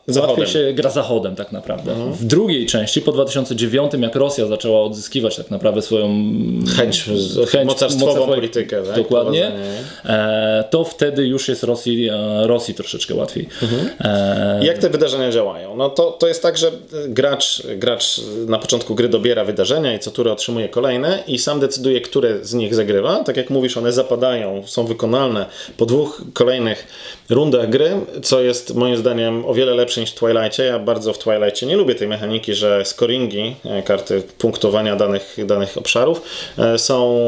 Zachodem. 0.06 0.30
łatwiej 0.30 0.46
się 0.46 0.72
gra 0.72 0.90
zachodem 0.90 1.36
tak 1.36 1.52
naprawdę. 1.52 1.94
W 2.12 2.24
drugiej 2.24 2.66
części, 2.66 3.00
po 3.02 3.12
2009, 3.12 3.92
jak 4.00 4.14
Rosja 4.16 4.46
zaczęła 4.46 4.80
odzyskiwać 4.82 5.36
tak 5.36 5.50
naprawdę 5.50 5.82
swoją 5.82 6.08
Chęć, 6.76 7.04
chęć 7.50 7.66
mocarstwową 7.68 8.26
politykę. 8.26 8.82
Tak? 8.82 8.96
Dokładnie. 8.96 9.52
E, 10.04 10.64
to 10.70 10.84
wtedy 10.84 11.26
już 11.26 11.48
jest 11.48 11.62
Rosji, 11.62 12.08
e, 12.08 12.46
Rosji 12.46 12.74
troszeczkę 12.74 13.14
łatwiej. 13.14 13.48
E, 14.00 14.60
Jak 14.64 14.78
te 14.78 14.90
wydarzenia 14.90 15.30
działają? 15.30 15.76
No 15.76 15.90
to, 15.90 16.10
to 16.10 16.28
jest 16.28 16.42
tak, 16.42 16.58
że 16.58 16.70
gracz, 17.08 17.62
gracz 17.76 18.20
na 18.46 18.58
początku 18.58 18.94
gry 18.94 19.08
dobiera 19.08 19.44
wydarzenia 19.44 19.94
i 19.94 19.98
co 19.98 20.10
turę 20.10 20.32
otrzymuje 20.32 20.68
kolejne 20.68 21.22
i 21.26 21.38
sam 21.38 21.60
decyduje, 21.60 22.00
które 22.00 22.44
z 22.44 22.54
nich 22.54 22.74
zagrywa. 22.74 23.24
Tak 23.24 23.36
jak 23.36 23.50
mówisz, 23.50 23.76
one 23.76 23.92
zapadają, 23.92 24.62
są 24.66 24.86
wykonalne 24.86 25.46
po 25.76 25.86
dwóch 25.86 26.22
kolejnych 26.32 26.86
rundach 27.30 27.68
gry, 27.70 27.90
co 28.22 28.34
jest 28.41 28.75
moim 28.75 28.97
zdaniem 28.97 29.45
o 29.47 29.55
wiele 29.55 29.75
lepsze 29.75 30.00
niż 30.00 30.12
w. 30.12 30.64
Ja 30.64 30.79
bardzo 30.79 31.12
w 31.12 31.19
Twilightie 31.19 31.67
nie 31.67 31.76
lubię 31.76 31.95
tej 31.95 32.09
mechaniki, 32.09 32.55
że 32.55 32.85
scoringi, 32.85 33.57
e, 33.64 33.83
karty 33.83 34.23
punktowania 34.38 34.97
danych, 34.97 35.37
danych 35.47 35.79
obszarów 35.79 36.23
e, 36.59 36.79
są 36.79 37.19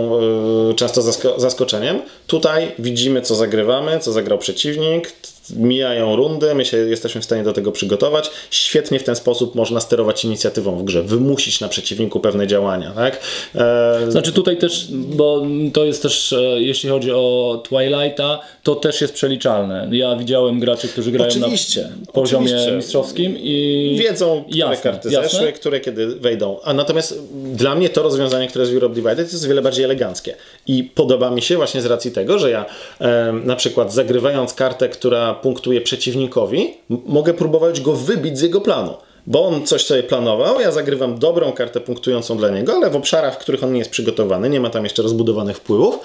e, 0.71 0.75
często 0.75 1.01
zasko- 1.01 1.41
zaskoczeniem. 1.41 2.03
Tutaj 2.27 2.73
widzimy, 2.79 3.23
co 3.23 3.35
zagrywamy, 3.35 3.99
co 4.01 4.13
zagrał 4.13 4.39
przeciwnik, 4.39 5.13
mijają 5.51 6.17
rundy, 6.17 6.55
my 6.55 6.65
się 6.65 6.77
jesteśmy 6.77 7.21
w 7.21 7.25
stanie 7.25 7.43
do 7.43 7.53
tego 7.53 7.73
przygotować. 7.73 8.31
Świetnie 8.51 8.99
w 8.99 9.05
ten 9.05 9.17
sposób 9.17 9.55
można 9.55 9.81
sterować 9.81 10.25
inicjatywą 10.25 10.79
w 10.79 10.85
grze, 10.85 11.03
wymusić 11.03 11.61
na 11.61 11.69
przeciwniku 11.69 12.21
pewne 12.21 12.47
działania, 12.47 12.91
tak? 12.91 13.21
E, 13.55 14.11
Znaczy 14.11 14.33
tutaj 14.33 14.57
też, 14.57 14.89
bo 14.91 15.43
to 15.73 15.85
jest 15.85 16.03
też, 16.03 16.33
e, 16.33 16.43
jeśli 16.63 16.91
chodzi 16.91 17.13
o 17.13 17.63
Twilighta, 17.69 18.41
to 18.63 18.75
też 18.75 19.01
jest 19.01 19.15
przeliczalne. 19.15 19.89
Ja 19.93 20.17
widziałem 20.17 20.61
graczy, 20.61 20.89
którzy 20.89 21.13
grają 21.13 21.31
Oczywiście, 21.31 21.83
na 22.07 22.13
poziomie 22.13 22.47
oczywiście. 22.47 22.73
mistrzowskim 22.73 23.37
i 23.39 23.97
wiedzą, 24.01 24.45
które 24.45 24.59
Jasne, 24.59 24.77
karty 24.83 25.11
jasne. 25.11 25.29
zeszły, 25.29 25.53
które 25.53 25.81
kiedy 25.81 26.07
wejdą. 26.07 26.61
A 26.65 26.73
natomiast 26.73 27.23
dla 27.53 27.75
mnie 27.75 27.89
to 27.89 28.03
rozwiązanie, 28.03 28.49
które 28.49 28.63
jest 28.63 28.73
w 28.73 28.75
Europe 28.75 28.95
Divided 28.95 29.33
jest 29.33 29.49
wiele 29.49 29.63
bardziej 29.63 29.85
eleganckie. 29.85 30.35
I 30.67 30.85
podoba 30.85 31.31
mi 31.31 31.43
się 31.43 31.57
właśnie 31.57 31.83
z 31.83 31.87
racji 31.87 32.11
tego, 32.11 32.39
że 32.39 32.51
ja 32.51 32.65
em, 32.99 33.47
na 33.47 33.57
przykład 33.57 33.93
zagrywając 33.93 34.55
kartę, 34.55 34.89
która 34.89 35.35
punktuje 35.43 35.81
przeciwnikowi, 35.81 36.75
mogę 36.89 37.35
próbować 37.35 37.81
go 37.81 37.93
wybić 37.93 38.39
z 38.39 38.43
jego 38.43 38.61
planu. 38.61 38.95
Bo 39.27 39.45
on 39.47 39.67
coś 39.67 39.85
sobie 39.85 40.03
planował, 40.03 40.61
ja 40.61 40.73
zagrywam 40.73 41.19
dobrą 41.19 41.53
kartę 41.53 41.81
punktującą 41.81 42.37
dla 42.37 42.49
niego, 42.51 42.73
ale 42.73 42.91
w 42.91 42.97
obszarach, 42.97 43.35
w 43.35 43.39
których 43.39 43.65
on 43.65 43.73
nie 43.73 43.79
jest 43.79 43.91
przygotowany, 43.91 44.49
nie 44.51 44.61
ma 44.61 44.71
tam 44.71 44.85
jeszcze 44.85 45.03
rozbudowanych 45.03 45.57
wpływów 45.57 45.99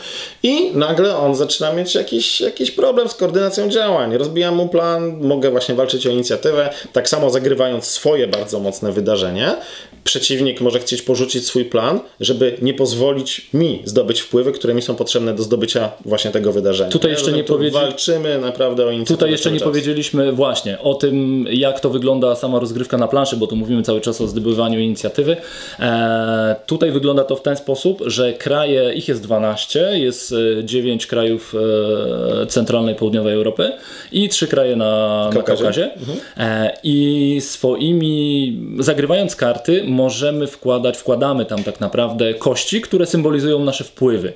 i 0.43 0.71
nagle 0.73 1.17
on 1.17 1.35
zaczyna 1.35 1.73
mieć 1.73 1.95
jakiś, 1.95 2.41
jakiś 2.41 2.71
problem 2.71 3.09
z 3.09 3.15
koordynacją 3.15 3.69
działań. 3.69 4.17
Rozbijam 4.17 4.55
mu 4.55 4.67
plan, 4.69 5.17
mogę 5.27 5.51
właśnie 5.51 5.75
walczyć 5.75 6.07
o 6.07 6.09
inicjatywę, 6.09 6.69
tak 6.93 7.09
samo 7.09 7.29
zagrywając 7.29 7.85
swoje 7.85 8.27
bardzo 8.27 8.59
mocne 8.59 8.91
wydarzenie. 8.91 9.55
Przeciwnik 10.03 10.61
może 10.61 10.79
chcieć 10.79 11.01
porzucić 11.01 11.45
swój 11.47 11.65
plan, 11.65 11.99
żeby 12.19 12.57
nie 12.61 12.73
pozwolić 12.73 13.49
mi 13.53 13.81
zdobyć 13.85 14.21
wpływy, 14.21 14.51
które 14.51 14.73
mi 14.73 14.81
są 14.81 14.95
potrzebne 14.95 15.33
do 15.33 15.43
zdobycia 15.43 15.91
właśnie 16.05 16.31
tego 16.31 16.51
wydarzenia. 16.51 16.91
Tutaj 16.91 17.11
jeszcze 17.11 17.31
nie 17.31 17.43
powiedzi- 17.43 17.71
Walczymy 17.73 18.39
naprawdę 18.39 18.85
o 18.85 18.91
inicjatywę 18.91 19.17
Tutaj 19.17 19.31
jeszcze 19.31 19.51
nie 19.51 19.59
czas. 19.59 19.67
powiedzieliśmy 19.67 20.31
właśnie 20.31 20.79
o 20.79 20.93
tym, 20.93 21.45
jak 21.51 21.79
to 21.79 21.89
wygląda 21.89 22.35
sama 22.35 22.59
rozgrywka 22.59 22.97
na 22.97 23.07
planszy, 23.11 23.37
bo 23.37 23.47
tu 23.47 23.55
mówimy 23.55 23.83
cały 23.83 24.01
czas 24.01 24.21
o 24.21 24.27
zdobywaniu 24.27 24.79
inicjatywy. 24.79 25.37
E, 25.79 26.55
tutaj 26.65 26.91
wygląda 26.91 27.23
to 27.23 27.35
w 27.35 27.41
ten 27.41 27.55
sposób, 27.55 28.03
że 28.05 28.33
kraje, 28.33 28.93
ich 28.93 29.07
jest 29.07 29.23
12, 29.23 29.99
jest 29.99 30.33
e, 30.59 30.65
9 30.65 31.07
krajów 31.07 31.55
e, 32.41 32.45
centralnej, 32.45 32.95
południowej 32.95 33.33
Europy 33.33 33.71
i 34.11 34.29
3 34.29 34.47
kraje 34.47 34.75
na 34.75 34.91
na 34.91 35.29
Kaukazie. 35.33 35.63
Kaukazie. 35.63 35.91
E, 36.37 36.77
I 36.83 37.37
swoimi, 37.41 38.57
zagrywając 38.79 39.35
karty, 39.35 39.83
możemy 39.87 40.47
wkładać, 40.47 40.97
wkładamy 40.97 41.45
tam 41.45 41.63
tak 41.63 41.79
naprawdę 41.79 42.33
kości, 42.33 42.81
które 42.81 43.05
symbolizują 43.05 43.59
nasze 43.59 43.83
wpływy. 43.83 44.33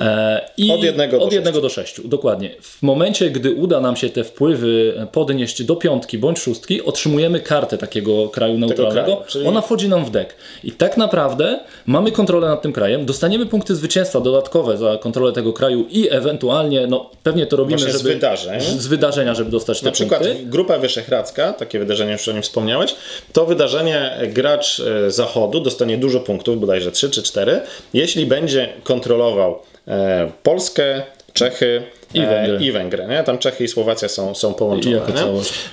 E, 0.00 0.40
I 0.56 0.70
Od 0.70 0.82
jednego 0.82 1.18
do 1.18 1.24
od 1.24 1.32
jednego 1.32 1.60
do 1.60 1.68
sześciu, 1.68 2.08
dokładnie. 2.08 2.50
W 2.60 2.82
momencie, 2.82 3.30
gdy 3.30 3.54
uda 3.54 3.80
nam 3.80 3.96
się 3.96 4.10
te 4.10 4.24
wpływy 4.24 4.94
podnieść 5.12 5.62
do 5.62 5.76
piątki 5.76 6.18
bądź 6.18 6.38
szóstki, 6.38 6.82
otrzymujemy 6.82 7.40
kartę 7.40 7.78
takiego 7.78 8.11
kraju 8.32 8.58
neutralnego. 8.58 9.06
kraju, 9.06 9.22
czyli- 9.28 9.46
Ona 9.46 9.60
wchodzi 9.60 9.88
nam 9.88 10.04
w 10.04 10.10
deck. 10.10 10.34
I 10.64 10.72
tak 10.72 10.96
naprawdę 10.96 11.60
mamy 11.86 12.12
kontrolę 12.12 12.48
nad 12.48 12.62
tym 12.62 12.72
krajem, 12.72 13.06
dostaniemy 13.06 13.46
punkty 13.46 13.76
zwycięstwa 13.76 14.20
dodatkowe 14.20 14.76
za 14.76 14.98
kontrolę 14.98 15.32
tego 15.32 15.52
kraju 15.52 15.86
i 15.90 16.08
ewentualnie, 16.10 16.86
no 16.86 17.10
pewnie 17.22 17.46
to 17.46 17.56
robimy, 17.56 17.78
Właśnie 17.78 17.92
z 17.98 18.02
żeby, 18.02 18.14
wydarzeń. 18.14 18.60
z 18.60 18.86
wydarzenia, 18.86 19.34
żeby 19.34 19.50
dostać 19.50 19.80
te 19.80 19.86
Na 19.86 19.92
przykład 19.92 20.22
punkty. 20.22 20.44
Grupa 20.46 20.78
Wyszehradzka, 20.78 21.52
takie 21.52 21.78
wydarzenie 21.78 22.12
już 22.12 22.28
o 22.28 22.32
nim 22.32 22.42
wspomniałeś, 22.42 22.94
to 23.32 23.46
wydarzenie 23.46 24.18
gracz 24.28 24.80
e, 24.80 25.10
zachodu 25.10 25.60
dostanie 25.60 25.98
dużo 25.98 26.20
punktów, 26.20 26.60
bodajże 26.60 26.92
3 26.92 27.10
czy 27.10 27.22
4, 27.22 27.60
jeśli 27.94 28.26
będzie 28.26 28.68
kontrolował 28.84 29.58
e, 29.88 30.30
Polskę, 30.42 31.02
Czechy 31.32 31.82
I 32.14 32.20
e, 32.20 32.26
Węgry. 32.26 32.66
I 32.66 32.72
Węgry 32.72 33.06
nie? 33.06 33.22
Tam 33.24 33.38
Czechy 33.38 33.64
i 33.64 33.68
Słowacja 33.68 34.08
są, 34.08 34.34
są 34.34 34.54
połączone. 34.54 35.00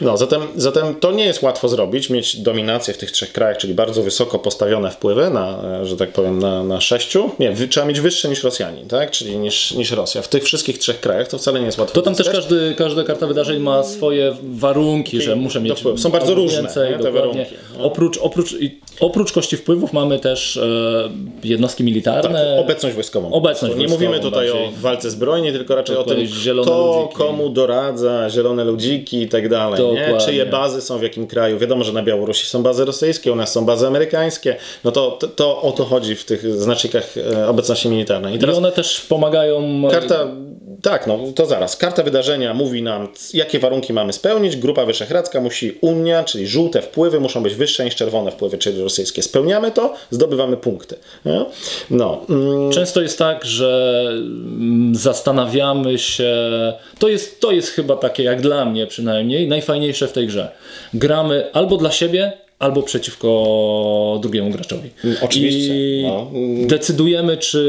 No, 0.01 0.17
zatem, 0.17 0.41
zatem 0.55 0.95
to 0.95 1.11
nie 1.11 1.25
jest 1.25 1.41
łatwo 1.41 1.69
zrobić, 1.69 2.09
mieć 2.09 2.41
dominację 2.41 2.93
w 2.93 2.97
tych 2.97 3.11
trzech 3.11 3.31
krajach, 3.31 3.57
czyli 3.57 3.73
bardzo 3.73 4.03
wysoko 4.03 4.39
postawione 4.39 4.91
wpływy 4.91 5.29
na, 5.29 5.63
e, 5.81 5.85
że 5.85 5.97
tak 5.97 6.09
powiem, 6.09 6.39
na, 6.39 6.63
na 6.63 6.81
sześciu. 6.81 7.31
Nie, 7.39 7.51
wy, 7.51 7.67
trzeba 7.67 7.85
mieć 7.85 8.01
wyższe 8.01 8.29
niż 8.29 8.43
Rosjanin, 8.43 8.87
tak? 8.87 9.11
czyli 9.11 9.37
niż, 9.37 9.71
niż 9.71 9.91
Rosja. 9.91 10.21
W 10.21 10.27
tych 10.27 10.43
wszystkich 10.43 10.77
trzech 10.77 10.99
krajach 10.99 11.27
to 11.27 11.37
wcale 11.37 11.59
nie 11.59 11.65
jest 11.65 11.77
łatwo. 11.77 11.95
To 11.95 12.01
tam 12.01 12.15
też 12.15 12.29
każdy, 12.29 12.75
każda 12.77 13.03
karta 13.03 13.27
wydarzeń 13.27 13.59
ma 13.59 13.83
swoje 13.83 14.35
warunki, 14.43 15.21
że 15.21 15.35
muszę 15.35 15.61
mieć. 15.61 15.83
Są 15.97 16.09
bardzo 16.09 16.33
różne, 16.33 16.69
te 17.03 17.11
warunki. 17.11 17.55
Oprócz, 17.81 18.17
oprócz, 18.17 18.53
i- 18.53 18.79
oprócz 18.99 19.31
kości 19.31 19.57
wpływów 19.57 19.93
mamy 19.93 20.19
też 20.19 20.57
e, 20.57 21.09
jednostki 21.43 21.83
militarne. 21.83 22.39
Tak, 22.55 22.59
obecność 22.65 22.95
wojskową. 22.95 23.31
Obecność 23.33 23.75
nie 23.75 23.77
wojskową 23.87 24.05
mówimy 24.05 24.19
tutaj 24.23 24.47
bardziej. 24.47 24.65
o 24.67 24.71
walce 24.81 25.09
zbrojnej, 25.09 25.51
tylko 25.51 25.75
raczej 25.75 25.97
o 25.97 26.03
tym, 26.03 26.17
kto 26.41 26.53
ludziki. 26.53 27.15
komu 27.17 27.49
doradza, 27.49 28.29
zielone 28.29 28.63
ludziki 28.63 29.21
i 29.21 29.27
tak 29.29 29.49
dalej. 29.49 29.83
Nie? 29.93 30.17
Czyje 30.25 30.45
bazy 30.45 30.81
są 30.81 30.97
w 30.97 31.03
jakim 31.03 31.27
kraju. 31.27 31.59
Wiadomo, 31.59 31.83
że 31.83 31.93
na 31.93 32.03
Białorusi 32.03 32.45
są 32.47 32.63
bazy 32.63 32.85
rosyjskie, 32.85 33.31
u 33.31 33.35
nas 33.35 33.51
są 33.51 33.65
bazy 33.65 33.87
amerykańskie. 33.87 34.55
No 34.83 34.91
to, 34.91 35.11
to, 35.11 35.27
to 35.27 35.61
o 35.61 35.71
to 35.71 35.85
chodzi 35.85 36.15
w 36.15 36.25
tych 36.25 36.55
znacznikach 36.55 37.15
e, 37.17 37.47
obecności 37.47 37.89
militarnej. 37.89 38.33
I 38.33 38.37
I 38.37 38.39
teraz 38.39 38.57
one 38.57 38.71
też 38.71 39.01
pomagają. 39.01 39.81
karta, 39.91 40.27
tak, 40.81 41.07
no 41.07 41.19
to 41.35 41.45
zaraz. 41.45 41.77
Karta 41.77 42.03
wydarzenia 42.03 42.53
mówi 42.53 42.83
nam, 42.83 43.07
jakie 43.33 43.59
warunki 43.59 43.93
mamy 43.93 44.13
spełnić. 44.13 44.57
Grupa 44.57 44.85
Wyszehradzka 44.85 45.41
musi 45.41 45.77
Unia, 45.81 46.23
czyli 46.23 46.47
żółte 46.47 46.81
wpływy 46.81 47.19
muszą 47.19 47.43
być 47.43 47.55
wyższe 47.55 47.85
niż 47.85 47.95
czerwone 47.95 48.31
wpływy, 48.31 48.57
czyli 48.57 48.81
rosyjskie. 48.81 49.23
Spełniamy 49.23 49.71
to, 49.71 49.93
zdobywamy 50.11 50.57
punkty. 50.57 50.95
Nie? 51.25 51.45
No. 51.89 52.21
mm, 52.29 52.71
Często 52.71 53.01
jest 53.01 53.17
tak, 53.17 53.45
że 53.45 54.03
mm, 54.11 54.95
zastanawiamy 54.95 55.97
się. 55.97 56.33
To 56.99 57.09
jest, 57.09 57.39
to 57.39 57.51
jest 57.51 57.69
chyba 57.69 57.95
takie, 57.95 58.23
jak 58.23 58.41
dla 58.41 58.65
mnie 58.65 58.87
przynajmniej, 58.87 59.47
najfajniejsze 59.47 60.07
w 60.07 60.11
tej 60.11 60.27
grze. 60.27 60.51
Gramy 60.93 61.49
albo 61.53 61.77
dla 61.77 61.91
siebie, 61.91 62.33
albo 62.59 62.83
przeciwko 62.83 64.19
drugiemu 64.21 64.49
graczowi. 64.49 64.89
oczywiście, 65.21 65.73
I 65.75 66.03
no. 66.03 66.31
decydujemy, 66.67 67.37
czy 67.37 67.59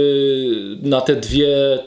na 0.83 1.01
te 1.01 1.17
dwie 1.17 1.79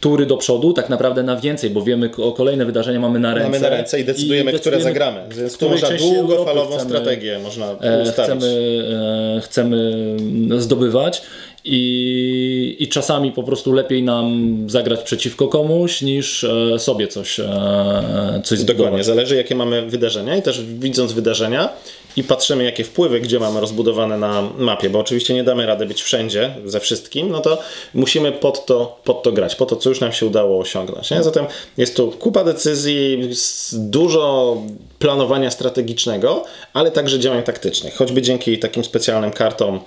tury 0.00 0.26
do 0.26 0.36
przodu, 0.36 0.72
tak 0.72 0.88
naprawdę 0.88 1.22
na 1.22 1.36
więcej, 1.36 1.70
bo 1.70 1.82
wiemy 1.82 2.10
o 2.16 2.32
kolejne 2.32 2.66
wydarzenia 2.66 3.00
mamy 3.00 3.18
na 3.18 3.34
ręce. 3.34 3.50
Mamy 3.50 3.60
na 3.60 3.68
ręce 3.68 4.00
i 4.00 4.04
decydujemy, 4.04 4.52
które 4.52 4.80
zagramy. 4.80 5.20
Więc 5.36 5.58
tu 5.58 5.70
można 5.70 5.88
długofalową 5.90 6.76
chcemy- 6.76 6.88
strategię 6.88 7.38
można 7.38 7.66
e, 7.66 8.02
ustawić. 8.02 8.14
chcemy, 8.24 9.40
chcemy 9.44 9.92
zdobywać. 10.58 11.22
I, 11.64 12.76
I 12.78 12.88
czasami 12.88 13.32
po 13.32 13.42
prostu 13.42 13.72
lepiej 13.72 14.02
nam 14.02 14.56
zagrać 14.66 15.02
przeciwko 15.02 15.48
komuś, 15.48 16.02
niż 16.02 16.44
e, 16.44 16.78
sobie 16.78 17.08
coś, 17.08 17.40
e, 17.40 18.40
coś 18.44 18.64
Dokładnie, 18.64 19.04
zależy 19.04 19.36
jakie 19.36 19.54
mamy 19.54 19.82
wydarzenia 19.82 20.36
i 20.36 20.42
też 20.42 20.64
widząc 20.64 21.12
wydarzenia 21.12 21.68
i 22.18 22.24
patrzymy 22.24 22.64
jakie 22.64 22.84
wpływy, 22.84 23.20
gdzie 23.20 23.40
mamy 23.40 23.60
rozbudowane 23.60 24.18
na 24.18 24.42
mapie, 24.58 24.90
bo 24.90 24.98
oczywiście 24.98 25.34
nie 25.34 25.44
damy 25.44 25.66
rady 25.66 25.86
być 25.86 26.02
wszędzie, 26.02 26.54
ze 26.64 26.80
wszystkim, 26.80 27.30
no 27.30 27.40
to 27.40 27.58
musimy 27.94 28.32
pod 28.32 28.66
to, 28.66 29.00
pod 29.04 29.22
to 29.22 29.32
grać, 29.32 29.54
po 29.54 29.66
to 29.66 29.76
co 29.76 29.88
już 29.88 30.00
nam 30.00 30.12
się 30.12 30.26
udało 30.26 30.58
osiągnąć. 30.58 31.10
Nie? 31.10 31.22
Zatem 31.22 31.46
jest 31.76 31.96
tu 31.96 32.10
kupa 32.10 32.44
decyzji, 32.44 33.30
dużo 33.72 34.56
planowania 34.98 35.50
strategicznego, 35.50 36.44
ale 36.72 36.90
także 36.90 37.18
działań 37.18 37.42
taktycznych, 37.42 37.94
choćby 37.94 38.22
dzięki 38.22 38.58
takim 38.58 38.84
specjalnym 38.84 39.30
kartom, 39.30 39.80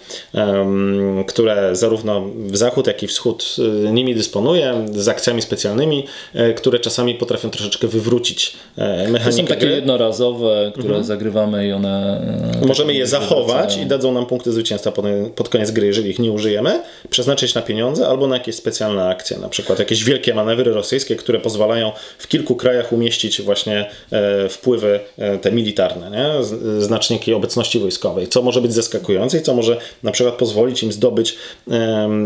które 1.27 1.75
zarówno 1.75 2.21
w 2.35 2.57
zachód, 2.57 2.87
jak 2.87 3.03
i 3.03 3.07
wschód 3.07 3.55
y, 3.87 3.91
nimi 3.91 4.15
dysponuje, 4.15 4.85
z 4.91 5.07
akcjami 5.07 5.41
specjalnymi, 5.41 6.07
e, 6.33 6.53
które 6.53 6.79
czasami 6.79 7.15
potrafią 7.15 7.49
troszeczkę 7.49 7.87
wywrócić 7.87 8.53
e, 8.77 9.05
To 9.05 9.11
mechanikę 9.11 9.41
są 9.41 9.47
takie 9.47 9.65
gry. 9.65 9.75
jednorazowe, 9.75 10.71
które 10.79 11.03
zagrywamy 11.03 11.67
i 11.67 11.71
one. 11.71 12.20
E, 12.63 12.65
Możemy 12.65 12.93
je 12.93 13.07
zachować 13.07 13.77
i 13.77 13.85
dadzą 13.85 14.11
nam 14.11 14.25
punkty 14.25 14.51
zwycięstwa 14.51 14.91
pod, 15.35 15.49
koniec 15.49 15.71
gry, 15.71 15.87
jeżeli 15.87 16.09
ich 16.09 16.19
nie 16.19 16.31
użyjemy, 16.31 16.83
przeznaczyć 17.09 17.55
na 17.55 17.61
pieniądze 17.61 18.07
albo 18.07 18.27
na 18.27 18.35
jakieś 18.35 18.55
specjalne 18.55 19.07
akcje, 19.07 19.37
na 19.37 19.49
przykład 19.49 19.79
jakieś 19.79 20.03
wielkie 20.03 20.33
manewry 20.33 20.73
rosyjskie, 20.73 21.15
które 21.15 21.39
pozwalają 21.39 21.91
w 22.17 22.27
kilku 22.27 22.55
krajach 22.55 22.93
umieścić 22.93 23.41
właśnie 23.41 23.89
e, 24.11 24.49
wpływy 24.49 24.99
e, 25.17 25.37
te 25.37 25.51
militarne, 25.51 26.11
nie? 26.11 26.43
Znaczniki 26.81 27.33
obecności 27.33 27.79
wojskowej, 27.79 28.27
co 28.27 28.41
może 28.41 28.61
być 28.61 28.73
zaskakujące 28.73 29.37
i 29.37 29.41
co 29.41 29.53
może 29.53 29.77
na 30.03 30.11
przykład 30.11 30.35
pozwolić 30.35 30.83
im 30.83 30.91
zdobyć 30.91 31.37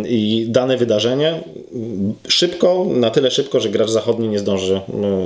i 0.09 0.45
dane 0.49 0.77
wydarzenie 0.77 1.43
szybko, 2.27 2.85
na 2.89 3.09
tyle 3.09 3.31
szybko, 3.31 3.59
że 3.59 3.69
gracz 3.69 3.89
zachodni 3.89 4.27
nie 4.27 4.39
zdąży 4.39 4.81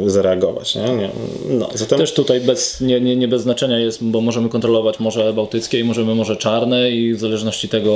zareagować. 0.05 0.75
Nie? 0.75 0.81
Nie, 0.81 1.09
no, 1.49 1.69
zatem 1.73 1.99
Też 1.99 2.13
tutaj 2.13 2.41
bez, 2.41 2.81
nie, 2.81 3.01
nie, 3.01 3.15
nie 3.15 3.27
bez 3.27 3.41
znaczenia 3.41 3.79
jest, 3.79 4.03
bo 4.03 4.21
możemy 4.21 4.48
kontrolować 4.49 4.99
Morze 4.99 5.33
Bałtyckie 5.33 5.79
i 5.79 5.83
możemy 5.83 6.15
Morze 6.15 6.35
Czarne 6.35 6.91
i 6.91 7.13
w 7.13 7.19
zależności 7.19 7.69
tego, 7.69 7.91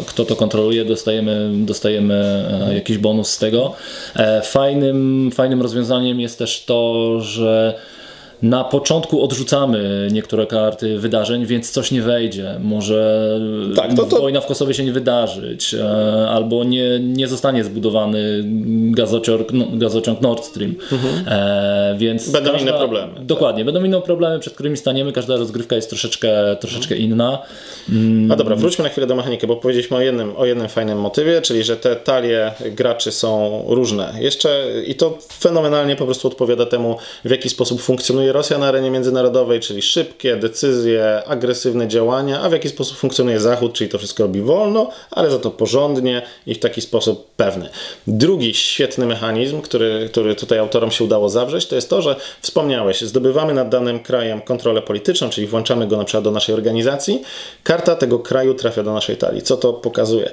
e, 0.00 0.04
kto 0.06 0.24
to 0.24 0.36
kontroluje, 0.36 0.84
dostajemy, 0.84 1.50
dostajemy 1.54 2.14
e, 2.70 2.74
jakiś 2.74 2.98
bonus 2.98 3.30
z 3.30 3.38
tego. 3.38 3.72
E, 4.16 4.42
Fajnym, 4.42 5.30
fajnym 5.34 5.62
rozwiązaniem 5.62 6.20
jest 6.20 6.38
też 6.38 6.64
to, 6.64 7.20
że 7.20 7.74
na 8.42 8.64
początku 8.64 9.22
odrzucamy 9.24 10.08
niektóre 10.12 10.46
karty 10.46 10.98
wydarzeń, 10.98 11.46
więc 11.46 11.70
coś 11.70 11.90
nie 11.90 12.02
wejdzie. 12.02 12.54
Może 12.62 13.30
Tak, 13.76 13.94
to- 13.94 14.04
to- 14.04 14.20
wojna 14.20 14.40
w 14.40 14.46
Kosowie 14.46 14.74
się 14.74 14.84
nie 14.84 14.92
wydarzyć, 14.92 15.74
e, 15.74 16.28
albo 16.28 16.64
nie, 16.64 17.00
nie 17.00 17.28
zostanie 17.28 17.64
zbudowany 17.64 18.44
gazociąg, 18.90 19.52
no, 19.52 19.64
gazociąg 19.72 20.20
Nord 20.20 20.44
Stream. 20.44 20.74
E, 21.26 21.94
więc 21.98 22.26
Mhm. 22.26 22.44
Będą 22.44 22.58
inne 22.62 22.72
problemy. 22.78 23.12
Dokładnie, 23.20 23.64
będą 23.64 23.84
inne 23.84 24.02
problemy, 24.02 24.38
przed 24.38 24.54
którymi 24.54 24.76
staniemy. 24.76 25.12
Każda 25.12 25.36
rozgrywka 25.36 25.76
jest 25.76 25.88
troszeczkę, 25.88 26.56
troszeczkę 26.60 26.96
inna. 26.96 27.38
A 28.30 28.36
dobra, 28.36 28.56
wróćmy 28.56 28.84
na 28.84 28.90
chwilę 28.90 29.06
do 29.06 29.14
mechaniki, 29.16 29.46
bo 29.46 29.56
powiedzieliśmy 29.56 29.96
o 29.96 30.00
jednym, 30.00 30.36
o 30.36 30.44
jednym 30.46 30.68
fajnym 30.68 30.98
motywie, 31.00 31.42
czyli 31.42 31.64
że 31.64 31.76
te 31.76 31.96
talie 31.96 32.52
graczy 32.70 33.12
są 33.12 33.62
różne. 33.68 34.12
Jeszcze 34.20 34.64
i 34.86 34.94
to 34.94 35.18
fenomenalnie 35.40 35.96
po 35.96 36.04
prostu 36.04 36.28
odpowiada 36.28 36.66
temu, 36.66 36.96
w 37.24 37.30
jaki 37.30 37.48
sposób 37.48 37.80
funkcjonuje 37.80 38.23
Rosja 38.32 38.58
na 38.58 38.66
arenie 38.66 38.90
międzynarodowej, 38.90 39.60
czyli 39.60 39.82
szybkie 39.82 40.36
decyzje, 40.36 41.22
agresywne 41.26 41.88
działania, 41.88 42.40
a 42.40 42.48
w 42.48 42.52
jaki 42.52 42.68
sposób 42.68 42.96
funkcjonuje 42.96 43.40
Zachód, 43.40 43.72
czyli 43.72 43.90
to 43.90 43.98
wszystko 43.98 44.22
robi 44.22 44.40
wolno, 44.40 44.90
ale 45.10 45.30
za 45.30 45.38
to 45.38 45.50
porządnie 45.50 46.22
i 46.46 46.54
w 46.54 46.58
taki 46.58 46.80
sposób 46.80 47.30
pewny. 47.36 47.68
Drugi 48.06 48.54
świetny 48.54 49.06
mechanizm, 49.06 49.60
który, 49.60 50.08
który 50.12 50.34
tutaj 50.34 50.58
autorom 50.58 50.90
się 50.90 51.04
udało 51.04 51.28
zawrzeć, 51.28 51.66
to 51.66 51.74
jest 51.74 51.90
to, 51.90 52.02
że 52.02 52.16
wspomniałeś, 52.40 53.00
zdobywamy 53.00 53.54
nad 53.54 53.68
danym 53.68 54.00
krajem 54.00 54.40
kontrolę 54.40 54.82
polityczną, 54.82 55.30
czyli 55.30 55.46
włączamy 55.46 55.86
go 55.86 55.96
na 55.96 56.04
przykład 56.04 56.24
do 56.24 56.30
naszej 56.30 56.54
organizacji, 56.54 57.22
karta 57.62 57.96
tego 57.96 58.18
kraju 58.18 58.54
trafia 58.54 58.82
do 58.82 58.92
naszej 58.92 59.16
talii. 59.16 59.42
Co 59.42 59.56
to 59.56 59.72
pokazuje? 59.72 60.30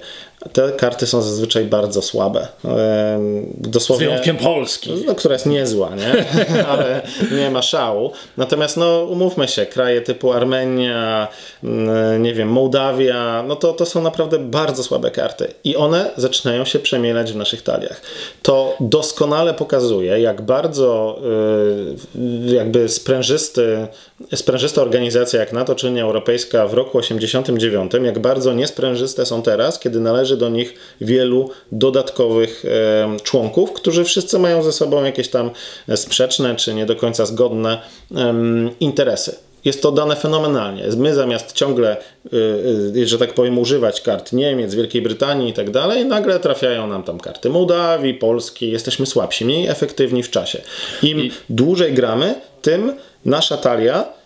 Te 0.53 0.71
karty 0.71 1.07
są 1.07 1.21
zazwyczaj 1.21 1.65
bardzo 1.65 2.01
słabe. 2.01 2.39
Ehm, 2.65 3.45
Z 3.65 3.69
Dosłownie 3.69 4.05
wyjątkiem 4.05 4.38
Polski. 4.38 5.03
no, 5.05 5.15
która 5.15 5.33
jest 5.33 5.45
niezła, 5.45 5.89
nie? 5.95 6.25
ale 6.71 7.01
nie 7.31 7.51
ma 7.51 7.62
szału. 7.62 8.12
Natomiast 8.38 8.77
no, 8.77 9.03
umówmy 9.03 9.48
się, 9.48 9.65
kraje 9.65 10.01
typu 10.01 10.31
Armenia, 10.31 11.27
nie 12.19 12.33
wiem, 12.33 12.48
Mołdawia, 12.48 13.43
no 13.48 13.55
to, 13.55 13.74
to 13.74 13.86
są 13.86 14.01
naprawdę 14.01 14.39
bardzo 14.39 14.83
słabe 14.83 15.12
karty. 15.12 15.48
I 15.63 15.75
one 15.75 16.12
zaczynają 16.17 16.65
się 16.65 16.79
przemielać 16.79 17.31
w 17.33 17.36
naszych 17.36 17.62
taliach. 17.62 18.01
To 18.41 18.75
doskonale 18.79 19.53
pokazuje, 19.53 20.19
jak 20.19 20.41
bardzo 20.41 21.19
y, 22.15 22.55
jakby 22.55 22.89
sprężysty, 22.89 23.88
sprężysta 24.36 24.81
organizacja 24.81 25.39
jak 25.39 25.53
NATO 25.53 25.75
czy 25.75 25.88
Unia 25.88 26.03
Europejska 26.03 26.67
w 26.67 26.74
roku 26.74 26.98
89, 26.98 27.91
jak 28.03 28.19
bardzo 28.19 28.53
niesprężyste 28.53 29.25
są 29.25 29.41
teraz, 29.41 29.79
kiedy 29.79 30.00
należy 30.00 30.30
do 30.38 30.50
nich 30.50 30.73
wielu 31.01 31.50
dodatkowych 31.71 32.65
e, 32.65 33.17
członków, 33.23 33.73
którzy 33.73 34.03
wszyscy 34.03 34.39
mają 34.39 34.63
ze 34.63 34.71
sobą 34.71 35.03
jakieś 35.03 35.29
tam 35.29 35.51
e, 35.88 35.97
sprzeczne 35.97 36.55
czy 36.55 36.73
nie 36.73 36.85
do 36.85 36.95
końca 36.95 37.25
zgodne 37.25 37.81
interesy. 38.79 39.35
Jest 39.65 39.81
to 39.81 39.91
dane 39.91 40.15
fenomenalnie. 40.15 40.83
My 40.97 41.13
zamiast 41.13 41.53
ciągle, 41.53 41.97
y, 42.33 42.38
y, 42.95 43.07
że 43.07 43.17
tak 43.17 43.33
powiem, 43.33 43.57
używać 43.57 44.01
kart 44.01 44.33
Niemiec, 44.33 44.75
Wielkiej 44.75 45.01
Brytanii 45.01 45.50
i 45.50 45.53
tak 45.53 45.69
dalej, 45.69 46.05
nagle 46.05 46.39
trafiają 46.39 46.88
nam 46.88 47.03
tam 47.03 47.19
karty 47.19 47.50
Mołdawii, 47.50 48.13
Polski, 48.13 48.71
jesteśmy 48.71 49.05
słabsi, 49.05 49.45
mniej 49.45 49.67
efektywni 49.67 50.23
w 50.23 50.29
czasie. 50.29 50.61
Im 51.03 51.29
dłużej 51.50 51.93
gramy, 51.93 52.35
tym 52.61 52.93
nasza 53.25 53.57
talia 53.57 54.20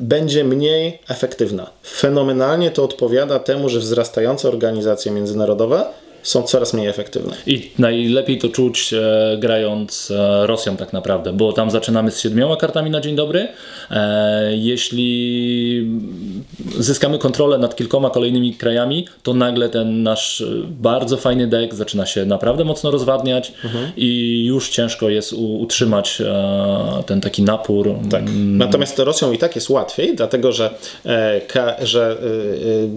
będzie 0.00 0.44
mniej 0.44 0.98
efektywna. 1.08 1.70
Fenomenalnie 1.82 2.70
to 2.70 2.84
odpowiada 2.84 3.38
temu, 3.38 3.68
że 3.68 3.78
wzrastające 3.78 4.48
organizacje 4.48 5.12
międzynarodowe 5.12 5.84
są 6.28 6.42
coraz 6.42 6.74
mniej 6.74 6.88
efektywne. 6.88 7.36
I 7.46 7.70
najlepiej 7.78 8.38
to 8.38 8.48
czuć 8.48 8.92
e, 8.92 9.36
grając 9.38 10.10
e, 10.10 10.46
Rosją 10.46 10.76
tak 10.76 10.92
naprawdę, 10.92 11.32
bo 11.32 11.52
tam 11.52 11.70
zaczynamy 11.70 12.10
z 12.10 12.20
siedmioma 12.20 12.56
kartami 12.56 12.90
na 12.90 13.00
dzień 13.00 13.16
dobry. 13.16 13.48
E, 13.90 14.56
jeśli 14.56 15.88
zyskamy 16.78 17.18
kontrolę 17.18 17.58
nad 17.58 17.76
kilkoma 17.76 18.10
kolejnymi 18.10 18.54
krajami, 18.54 19.06
to 19.22 19.34
nagle 19.34 19.68
ten 19.68 20.02
nasz 20.02 20.40
e, 20.40 20.46
bardzo 20.68 21.16
fajny 21.16 21.46
deck 21.46 21.74
zaczyna 21.74 22.06
się 22.06 22.24
naprawdę 22.24 22.64
mocno 22.64 22.90
rozwadniać 22.90 23.52
i 23.96 24.44
już 24.44 24.68
ciężko 24.68 25.08
jest 25.08 25.32
u, 25.32 25.60
utrzymać 25.60 26.20
e, 26.20 27.02
ten 27.06 27.20
taki 27.20 27.42
napór. 27.42 27.94
Tak. 28.10 28.22
Natomiast 28.34 28.98
Rosją 28.98 29.32
i 29.32 29.38
tak 29.38 29.54
jest 29.54 29.70
łatwiej, 29.70 30.16
dlatego 30.16 30.52
że, 30.52 30.70
e, 31.06 31.40
ka, 31.40 31.76
że 31.82 32.10
e, 32.10 32.14
e, 32.14 32.18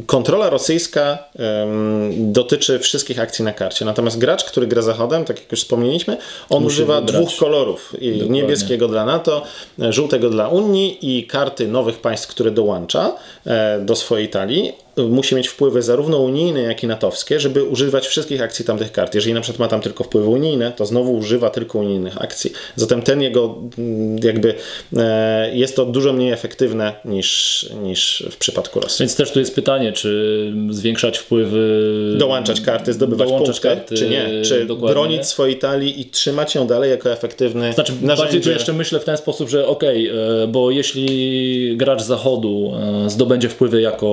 kontrola 0.05 0.49
rosyjska 0.49 1.17
em, 1.35 2.31
dotyczy 2.33 2.79
wszystkich 2.79 3.19
akcji 3.21 3.45
na 3.45 3.53
karcie. 3.53 3.85
Natomiast 3.85 4.17
gracz, 4.17 4.43
który 4.43 4.67
gra 4.67 4.81
zachodem, 4.81 5.25
tak 5.25 5.39
jak 5.39 5.51
już 5.51 5.61
wspomnieliśmy, 5.61 6.17
on 6.49 6.63
Musi 6.63 6.73
używa 6.75 7.01
wybrać. 7.01 7.21
dwóch 7.21 7.39
kolorów. 7.39 7.93
Niebieskiego 8.29 8.87
dla 8.87 9.05
NATO, 9.05 9.43
e, 9.81 9.93
żółtego 9.93 10.29
dla 10.29 10.47
Unii 10.47 11.17
i 11.17 11.27
karty 11.27 11.67
nowych 11.67 11.97
państw, 11.99 12.27
które 12.27 12.51
dołącza 12.51 13.11
e, 13.45 13.79
do 13.79 13.95
swojej 13.95 14.29
talii. 14.29 14.73
Musi 15.09 15.35
mieć 15.35 15.47
wpływy 15.47 15.81
zarówno 15.81 16.17
unijne, 16.17 16.61
jak 16.61 16.83
i 16.83 16.87
natowskie, 16.87 17.39
żeby 17.39 17.63
używać 17.63 18.07
wszystkich 18.07 18.41
akcji 18.41 18.65
tamtych 18.65 18.91
kart. 18.91 19.15
Jeżeli 19.15 19.33
na 19.33 19.41
przykład 19.41 19.59
ma 19.59 19.67
tam 19.67 19.81
tylko 19.81 20.03
wpływy 20.03 20.29
unijne, 20.29 20.71
to 20.71 20.85
znowu 20.85 21.17
używa 21.17 21.49
tylko 21.49 21.79
unijnych 21.79 22.21
akcji. 22.21 22.51
Zatem 22.75 23.01
ten 23.01 23.21
jego 23.21 23.57
mm, 23.77 24.17
jakby 24.23 24.53
e, 24.97 25.55
jest 25.55 25.75
to 25.75 25.85
dużo 25.85 26.13
mniej 26.13 26.31
efektywne 26.31 26.93
niż, 27.05 27.65
niż 27.83 28.23
w 28.31 28.37
przypadku 28.37 28.79
Rosji. 28.79 29.03
Więc 29.03 29.15
też 29.15 29.31
tu 29.31 29.39
jest 29.39 29.55
pytanie, 29.55 29.91
czy 29.91 30.53
zwiększać 30.69 31.17
wpływy. 31.17 31.61
Dołączać 32.17 32.61
karty, 32.61 32.93
zdobywać 32.93 33.27
dołączać 33.27 33.59
punkty, 33.59 33.77
karty, 33.77 33.95
czy 33.95 34.09
nie? 34.09 34.41
Czy 34.43 34.65
dokładnie. 34.65 34.93
bronić 34.93 35.25
swojej 35.25 35.59
talii 35.59 36.01
i 36.01 36.05
trzymać 36.05 36.55
ją 36.55 36.67
dalej 36.67 36.91
jako 36.91 37.11
efektywny 37.11 37.73
Znaczy, 37.73 37.91
bardziej 37.91 38.17
tu 38.17 38.23
narzędzie. 38.23 38.51
jeszcze 38.51 38.73
myślę 38.73 38.99
w 38.99 39.03
ten 39.03 39.17
sposób, 39.17 39.49
że 39.49 39.67
okej, 39.67 40.07
e, 40.07 40.13
bo 40.47 40.71
jeśli 40.71 41.77
gracz 41.77 42.01
zachodu 42.01 42.73
e, 43.05 43.09
zdobędzie 43.09 43.49
wpływy 43.49 43.81
jako 43.81 44.07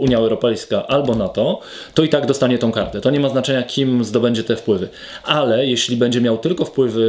Unia 0.00 0.18
Europejska 0.18 0.31
albo 0.88 1.14
NATO, 1.14 1.60
to 1.94 2.02
i 2.02 2.08
tak 2.08 2.26
dostanie 2.26 2.58
tą 2.58 2.72
kartę. 2.72 3.00
To 3.00 3.10
nie 3.10 3.20
ma 3.20 3.28
znaczenia, 3.28 3.62
kim 3.62 4.04
zdobędzie 4.04 4.44
te 4.44 4.56
wpływy. 4.56 4.88
Ale 5.24 5.66
jeśli 5.66 5.96
będzie 5.96 6.20
miał 6.20 6.38
tylko 6.38 6.64
wpływy 6.64 7.02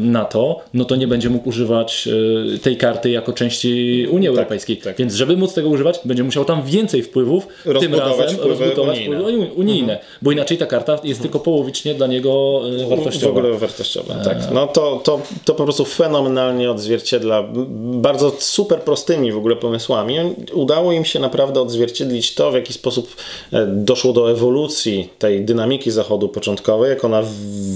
NATO, 0.00 0.60
no 0.74 0.84
to 0.84 0.96
nie 0.96 1.06
będzie 1.08 1.30
mógł 1.30 1.48
używać 1.48 2.08
e, 2.54 2.58
tej 2.58 2.76
karty 2.76 3.10
jako 3.10 3.32
części 3.32 4.06
Unii 4.10 4.28
Europejskiej. 4.28 4.76
tak. 4.76 4.96
Więc 4.96 5.14
żeby 5.14 5.36
móc 5.36 5.54
tego 5.54 5.68
używać, 5.68 6.00
będzie 6.04 6.24
musiał 6.24 6.44
tam 6.44 6.62
więcej 6.62 7.02
wpływów, 7.02 7.46
tym 7.80 7.94
razem 7.94 8.28
wpływy 8.36 8.48
rozbudować 8.64 8.96
unijne. 8.98 9.16
wpływy 9.16 9.32
uni- 9.38 9.50
unijne. 9.56 9.98
Bo 10.22 10.32
inaczej 10.32 10.58
ta 10.58 10.66
karta 10.66 10.98
jest 11.04 11.22
tylko 11.22 11.40
połowicznie 11.40 11.94
dla 11.94 12.06
niego 12.06 12.62
e, 12.80 12.84
W 12.84 12.88
wartościowa. 12.88 13.38
ogóle 13.40 13.58
wartościowe, 13.58 14.14
tak. 14.24 14.38
No 14.54 14.66
to, 14.66 15.00
to, 15.04 15.20
to 15.44 15.54
po 15.54 15.64
prostu 15.64 15.84
fenomenalnie 15.84 16.70
odzwierciedla 16.70 17.44
bardzo 17.76 18.32
super 18.38 18.80
prostymi 18.80 19.32
w 19.32 19.36
ogóle 19.36 19.56
pomysłami. 19.56 20.16
Udało 20.54 20.92
im 20.92 21.04
się 21.04 21.18
naprawdę 21.20 21.60
odzwierciedlić 21.60 22.34
to, 22.34 22.45
w 22.50 22.54
jaki 22.54 22.72
sposób 22.72 23.16
e, 23.52 23.66
doszło 23.66 24.12
do 24.12 24.30
ewolucji 24.30 25.08
tej 25.18 25.44
dynamiki 25.44 25.90
Zachodu 25.90 26.28
początkowej, 26.28 26.90
jak 26.90 27.04
ona 27.04 27.22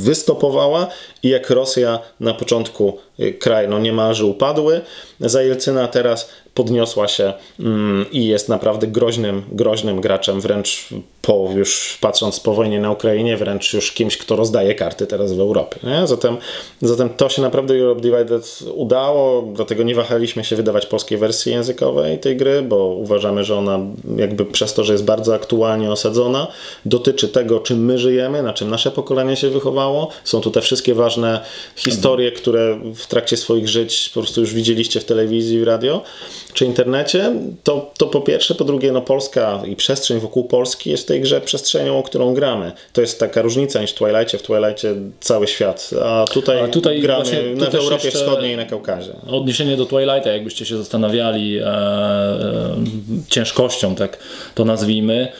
wystopowała 0.03 0.87
i 1.23 1.29
jak 1.29 1.51
Rosja 1.51 1.99
na 2.21 2.35
początku 2.35 2.99
y, 3.21 3.33
kraj 3.33 3.69
no 3.69 3.79
niemalże 3.79 4.25
upadły. 4.25 4.81
Za 5.21 5.43
Jelcyna 5.43 5.89
teraz 5.89 6.31
podniosła 6.55 7.09
się 7.09 7.33
mm, 7.61 8.07
i 8.13 8.27
jest 8.27 8.49
naprawdę 8.49 8.87
groźnym, 8.87 9.43
groźnym 9.53 10.01
graczem, 10.01 10.41
wręcz 10.41 10.89
po, 11.23 11.49
już 11.57 11.99
patrząc 12.01 12.41
po 12.41 12.55
wojnie 12.55 12.81
na 12.81 12.91
Ukrainie, 12.91 13.37
wręcz 13.37 13.73
już 13.73 13.93
kimś, 13.93 14.17
kto 14.17 14.37
rozdaje 14.37 14.75
karty 14.75 15.07
teraz 15.07 15.33
w 15.33 15.41
Europie. 15.41 15.81
Nie? 15.83 16.07
Zatem, 16.07 16.37
zatem 16.83 17.09
to 17.09 17.29
się 17.29 17.43
naprawdę 17.43 17.75
Europe 17.75 18.01
Divided 18.01 18.59
udało, 18.75 19.43
dlatego 19.43 19.83
nie 19.83 19.95
wahaliśmy 19.95 20.45
się 20.45 20.57
wydawać 20.57 20.87
polskiej 20.87 21.19
wersji 21.19 21.53
językowej 21.53 22.19
tej 22.19 22.37
gry, 22.37 22.63
bo 22.63 22.87
uważamy, 22.87 23.45
że 23.45 23.57
ona 23.57 23.81
jakby 24.17 24.45
przez 24.45 24.75
to, 24.75 24.85
że 24.85 24.93
jest 24.93 25.05
bardzo 25.05 25.35
aktualnie 25.35 25.91
osadzona, 25.91 26.47
dotyczy 26.85 27.29
tego, 27.29 27.61
czym 27.61 27.85
my 27.85 27.99
żyjemy, 27.99 28.43
na 28.43 28.53
czym 28.53 28.71
nasze 28.71 28.91
pokolenie 28.91 29.37
się 29.37 29.51
wychowało. 29.51 30.09
Są 30.25 30.41
tu 30.41 30.51
te 30.51 30.61
wszystkie 30.61 30.95
ważne 30.95 31.41
historie, 31.77 32.33
które 32.33 32.81
w 32.95 33.07
trakcie 33.07 33.37
swoich 33.37 33.69
żyć 33.69 34.11
po 34.15 34.21
prostu 34.21 34.41
już 34.41 34.55
widzieliście 34.55 35.01
w 35.01 35.05
telewizji, 35.05 35.61
w 35.61 35.65
radio 35.65 36.03
czy 36.55 36.65
internecie. 36.65 37.33
To, 37.65 37.91
to 37.99 38.07
po 38.07 38.21
pierwsze, 38.21 38.55
po 38.55 38.65
drugie, 38.65 38.93
no 38.93 39.01
Polska 39.01 39.63
i 39.67 39.77
przestrzeń 39.77 40.21
wokół 40.21 40.45
Polski 40.45 40.91
jest 40.91 41.10
tej 41.11 41.21
grze 41.21 41.41
przestrzenią, 41.41 41.99
o 41.99 42.03
którą 42.03 42.35
gramy. 42.35 42.73
To 42.93 43.01
jest 43.01 43.21
taka 43.21 43.43
różnica 43.43 43.81
niż 43.81 43.91
w 43.91 43.95
Twilightie. 43.95 44.39
W 44.39 44.43
Twilightie 44.43 44.95
cały 45.21 45.47
świat, 45.47 45.91
a 46.05 46.25
tutaj, 46.31 46.61
A 46.61 46.69
tutaj 46.69 47.01
gramy 47.01 47.25
właśnie 47.25 47.41
tu 47.41 47.57
na, 47.57 47.67
w 47.67 47.69
też 47.69 47.85
Europie 47.85 48.11
Wschodniej 48.11 48.55
i 48.55 48.57
na 48.57 48.65
Kaukazie. 48.65 49.13
Odniesienie 49.31 49.77
do 49.77 49.87
Twilighta, 49.87 50.33
jakbyście 50.33 50.67
się 50.67 50.77
zastanawiali 50.77 51.59
e, 51.59 51.67
e, 51.67 52.77
ciężkością, 53.29 53.95
tak 53.95 54.19
to 54.55 54.65
nazwijmy, 54.65 55.33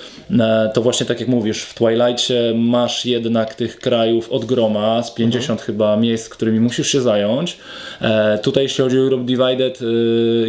to 0.75 0.83
właśnie 0.83 1.07
tak 1.07 1.21
jak 1.21 1.29
mówisz, 1.29 1.63
w 1.63 1.75
Twilightie 1.75 2.53
masz 2.55 3.07
jednak 3.07 3.55
tych 3.55 3.79
krajów 3.79 4.33
od 4.33 4.45
groma, 4.45 5.03
z 5.03 5.15
50 5.15 5.63
chyba 5.63 5.97
miejsc, 5.97 6.29
którymi 6.29 6.61
musisz 6.61 6.89
się 6.89 7.01
zająć. 7.01 7.59
E, 8.01 8.39
tutaj 8.39 8.63
jeśli 8.63 8.85
chodzi 8.85 8.99
o 8.99 9.01
Europe 9.01 9.25
Divided, 9.25 9.81
e, 9.83 9.85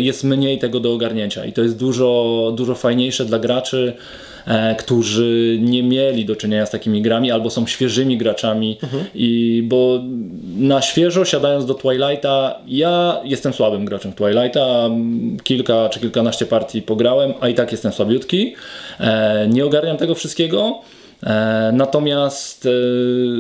jest 0.01 0.23
mniej 0.23 0.59
tego 0.59 0.79
do 0.79 0.93
ogarnięcia 0.93 1.45
i 1.45 1.53
to 1.53 1.61
jest 1.61 1.77
dużo, 1.77 2.53
dużo 2.55 2.75
fajniejsze 2.75 3.25
dla 3.25 3.39
graczy. 3.39 3.93
e, 4.45 4.75
którzy 4.75 5.57
nie 5.61 5.83
mieli 5.83 6.25
do 6.25 6.35
czynienia 6.35 6.65
z 6.65 6.69
takimi 6.69 7.01
grami 7.01 7.31
albo 7.31 7.49
są 7.49 7.67
świeżymi 7.67 8.17
graczami 8.17 8.77
i 9.15 9.63
bo 9.65 9.99
na 10.57 10.81
świeżo 10.81 11.25
siadając 11.25 11.65
do 11.65 11.73
Twilighta, 11.73 12.59
ja 12.67 13.19
jestem 13.23 13.53
słabym 13.53 13.85
graczem 13.85 14.13
Twilighta, 14.13 14.89
kilka 15.43 15.89
czy 15.89 15.99
kilkanaście 15.99 16.45
partii 16.45 16.81
pograłem, 16.81 17.33
a 17.39 17.49
i 17.49 17.53
tak 17.53 17.71
jestem 17.71 17.91
słabiutki, 17.91 18.55
e, 18.99 19.47
nie 19.47 19.65
ogarniam 19.71 19.97
tego 19.97 20.15
wszystkiego. 20.15 20.79
E, 21.23 21.71
Natomiast 21.73 22.65
e, 22.65 22.69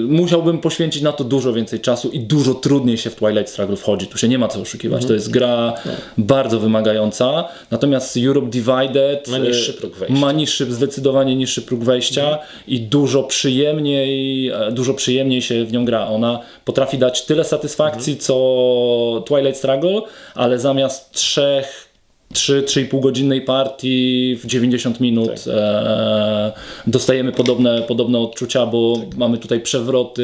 musiałbym 0.07 0.59
poświęcić 0.59 1.01
na 1.01 1.11
to 1.11 1.23
dużo 1.23 1.53
więcej 1.53 1.79
czasu 1.79 2.09
i 2.09 2.19
dużo 2.19 2.53
trudniej 2.53 2.97
się 2.97 3.09
w 3.09 3.15
Twilight 3.15 3.49
Struggle 3.49 3.75
wchodzi. 3.75 4.07
Tu 4.07 4.17
się 4.17 4.27
nie 4.27 4.37
ma 4.39 4.47
co 4.47 4.61
oszukiwać. 4.61 5.05
To 5.05 5.13
jest 5.13 5.29
gra 5.31 5.73
bardzo 6.17 6.59
wymagająca. 6.59 7.43
Natomiast 7.71 8.17
Europe 8.25 8.47
Divided 8.49 9.27
Ma 9.27 9.37
niższy 9.37 9.71
e, 9.71 9.73
próg 9.73 9.95
wejścia. 9.95 10.19
ma 10.19 10.31
niższy, 10.31 10.73
zdecydowanie 10.73 11.35
niższy 11.35 11.61
próg 11.61 11.83
wejścia 11.83 12.39
i 12.67 12.79
dużo 12.81 13.23
przyjemniej, 13.23 14.51
dużo 14.71 14.93
przyjemniej 14.93 15.41
się 15.41 15.65
w 15.65 15.71
nią 15.71 15.85
gra. 15.85 16.07
Ona 16.07 16.39
potrafi 16.65 16.97
dać 16.97 17.25
tyle 17.25 17.43
satysfakcji 17.43 18.17
co 18.17 19.23
Twilight 19.27 19.57
Struggle, 19.57 20.01
ale 20.35 20.59
zamiast 20.59 21.11
trzech 21.11 21.90
3-3,5 22.33 22.99
godzinnej 22.99 23.41
partii 23.41 24.37
w 24.43 24.45
90 24.45 24.99
minut 24.99 25.29
Tak. 25.29 25.37
e, 25.47 26.51
dostajemy 26.87 27.31
podobne, 27.31 27.81
podobne 27.87 28.19
odczucia, 28.19 28.65
bo 28.65 29.01
mamy 29.17 29.37
tutaj 29.37 29.59
przewroty 29.59 30.21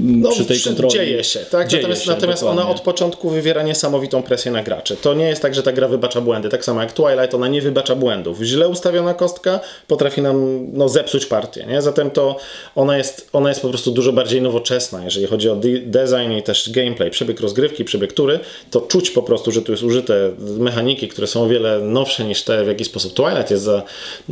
No, 0.00 0.30
przy 0.30 0.44
tej 0.44 0.56
przy- 0.56 0.68
kontroli. 0.68 0.92
Dzieje 0.94 1.24
się, 1.24 1.38
tak? 1.40 1.68
Dzieje 1.68 1.82
natomiast 1.82 2.02
się, 2.04 2.10
natomiast 2.10 2.42
ona 2.42 2.68
od 2.68 2.80
początku 2.80 3.30
wywiera 3.30 3.62
niesamowitą 3.62 4.22
presję 4.22 4.52
na 4.52 4.62
graczy. 4.62 4.96
To 4.96 5.14
nie 5.14 5.24
jest 5.24 5.42
tak, 5.42 5.54
że 5.54 5.62
ta 5.62 5.72
gra 5.72 5.88
wybacza 5.88 6.20
błędy. 6.20 6.48
Tak 6.48 6.64
samo 6.64 6.80
jak 6.80 6.92
Twilight, 6.92 7.34
ona 7.34 7.48
nie 7.48 7.62
wybacza 7.62 7.96
błędów. 7.96 8.40
Źle 8.42 8.68
ustawiona 8.68 9.14
kostka 9.14 9.60
potrafi 9.88 10.22
nam 10.22 10.66
no, 10.72 10.88
zepsuć 10.88 11.26
partię. 11.26 11.66
Nie? 11.66 11.82
Zatem 11.82 12.10
to 12.10 12.36
ona 12.76 12.98
jest, 12.98 13.28
ona 13.32 13.48
jest 13.48 13.62
po 13.62 13.68
prostu 13.68 13.90
dużo 13.90 14.12
bardziej 14.12 14.42
nowoczesna, 14.42 15.04
jeżeli 15.04 15.26
chodzi 15.26 15.48
o 15.48 15.56
de- 15.56 15.78
design 15.78 16.32
i 16.38 16.42
też 16.42 16.70
gameplay, 16.70 17.10
przebieg 17.10 17.40
rozgrywki, 17.40 17.84
przebieg 17.84 18.12
tury, 18.12 18.38
to 18.70 18.80
czuć 18.80 19.10
po 19.10 19.22
prostu, 19.22 19.50
że 19.50 19.62
tu 19.62 19.72
jest 19.72 19.84
użyte 19.84 20.30
mechaniki, 20.70 21.08
które 21.08 21.26
są 21.26 21.42
o 21.42 21.46
wiele 21.48 21.78
nowsze 21.80 22.24
niż 22.24 22.42
te, 22.42 22.64
w 22.64 22.68
jaki 22.68 22.84
sposób 22.84 23.14
Twilight 23.14 23.50
jest 23.50 23.62
za, 23.64 23.82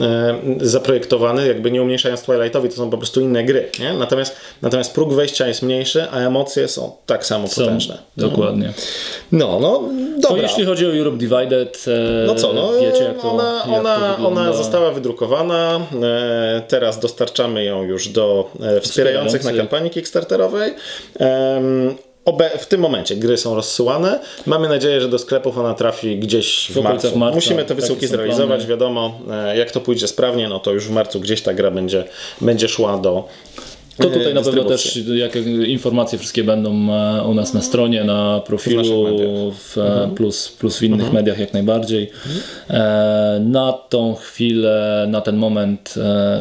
e, 0.01 0.35
zaprojektowany, 0.61 1.47
jakby 1.47 1.71
nie 1.71 1.83
umniejszając 1.83 2.23
Twilightowi, 2.23 2.69
to 2.69 2.75
są 2.75 2.91
po 2.91 2.99
prostu 2.99 3.21
inne 3.21 3.45
gry. 3.45 3.69
Nie? 3.81 3.93
Natomiast, 3.93 4.37
natomiast 4.63 4.95
próg 4.95 5.13
wejścia 5.15 5.47
jest 5.49 5.63
mniejszy, 5.63 6.07
a 6.11 6.19
emocje 6.19 6.69
są 6.69 6.93
tak 7.07 7.27
samo 7.27 7.49
Są, 7.49 7.63
potężne. 7.65 7.99
Dokładnie. 8.17 8.73
No, 9.33 9.59
no, 9.61 9.83
To 10.23 10.29
dobra. 10.29 10.43
jeśli 10.43 10.65
chodzi 10.65 10.87
o 10.87 10.97
Europe 10.97 11.17
Divided, 11.17 11.85
e, 11.89 12.27
No 12.27 12.35
co, 12.35 12.53
no, 12.53 12.73
wiecie 12.81 13.05
jak 13.05 13.23
to, 13.23 13.33
ona, 13.33 13.55
jak 13.55 13.65
to 13.65 13.75
ona, 13.77 13.99
wygląda. 14.15 14.41
ona 14.41 14.53
została 14.53 14.91
wydrukowana, 14.91 15.81
e, 16.03 16.63
teraz 16.69 16.99
dostarczamy 17.01 17.65
ją 17.65 17.83
już 17.83 18.09
do 18.09 18.51
e, 18.61 18.81
wspierających 18.81 19.45
na 19.45 19.53
kampanii 19.53 19.91
kickstarterowej. 19.91 20.75
W 22.59 22.67
tym 22.67 22.81
momencie 22.81 23.17
gry 23.17 23.37
są 23.37 23.55
rozsyłane. 23.55 24.21
Mamy 24.47 24.69
nadzieję, 24.69 25.01
że 25.01 25.09
do 25.09 25.19
sklepów 25.19 25.59
ona 25.59 25.75
trafi 25.75 26.19
gdzieś 26.19 26.67
w, 26.71 26.73
W 26.75 26.83
marcu. 26.83 27.19
marca. 27.19 27.35
Musimy 27.35 27.65
te 27.65 27.75
wysyłki 27.75 28.07
zrealizować, 28.07 28.49
plany. 28.59 28.67
wiadomo. 28.71 29.21
e, 29.31 29.57
Jak 29.59 29.71
to 29.71 29.81
pójdzie 29.81 30.09
sprawnie, 30.09 30.49
no 30.49 30.61
to 30.61 30.73
już 30.73 30.85
w 30.87 30.91
marcu 30.91 31.21
gdzieś 31.21 31.43
ta 31.43 31.55
gra 31.55 31.71
będzie, 31.71 32.05
będzie 32.41 32.69
szła 32.69 32.99
do 32.99 33.29
To 33.99 34.09
tutaj 34.09 34.31
e, 34.31 34.35
na 34.35 34.43
pewno 34.43 34.65
też 34.65 34.99
jak, 35.15 35.37
informacje 35.67 36.19
wszystkie 36.19 36.45
będą 36.45 36.95
e, 36.95 37.23
u 37.25 37.35
nas 37.35 37.55
na 37.55 37.63
stronie, 37.63 38.05
na 38.05 38.41
profilu, 38.47 39.05
W 39.05 39.11
mediach. 39.11 39.55
w, 39.55 39.79
e, 39.79 40.11
plus, 40.17 40.49
plus 40.49 40.79
w 40.79 40.83
innych 40.83 41.13
mediach 41.13 41.39
jak 41.39 41.53
najbardziej. 41.53 42.11
E, 42.71 43.41
na 43.45 43.73
tą 43.73 44.15
chwilę, 44.15 45.07
na 45.09 45.21
ten 45.21 45.37
moment, 45.37 45.95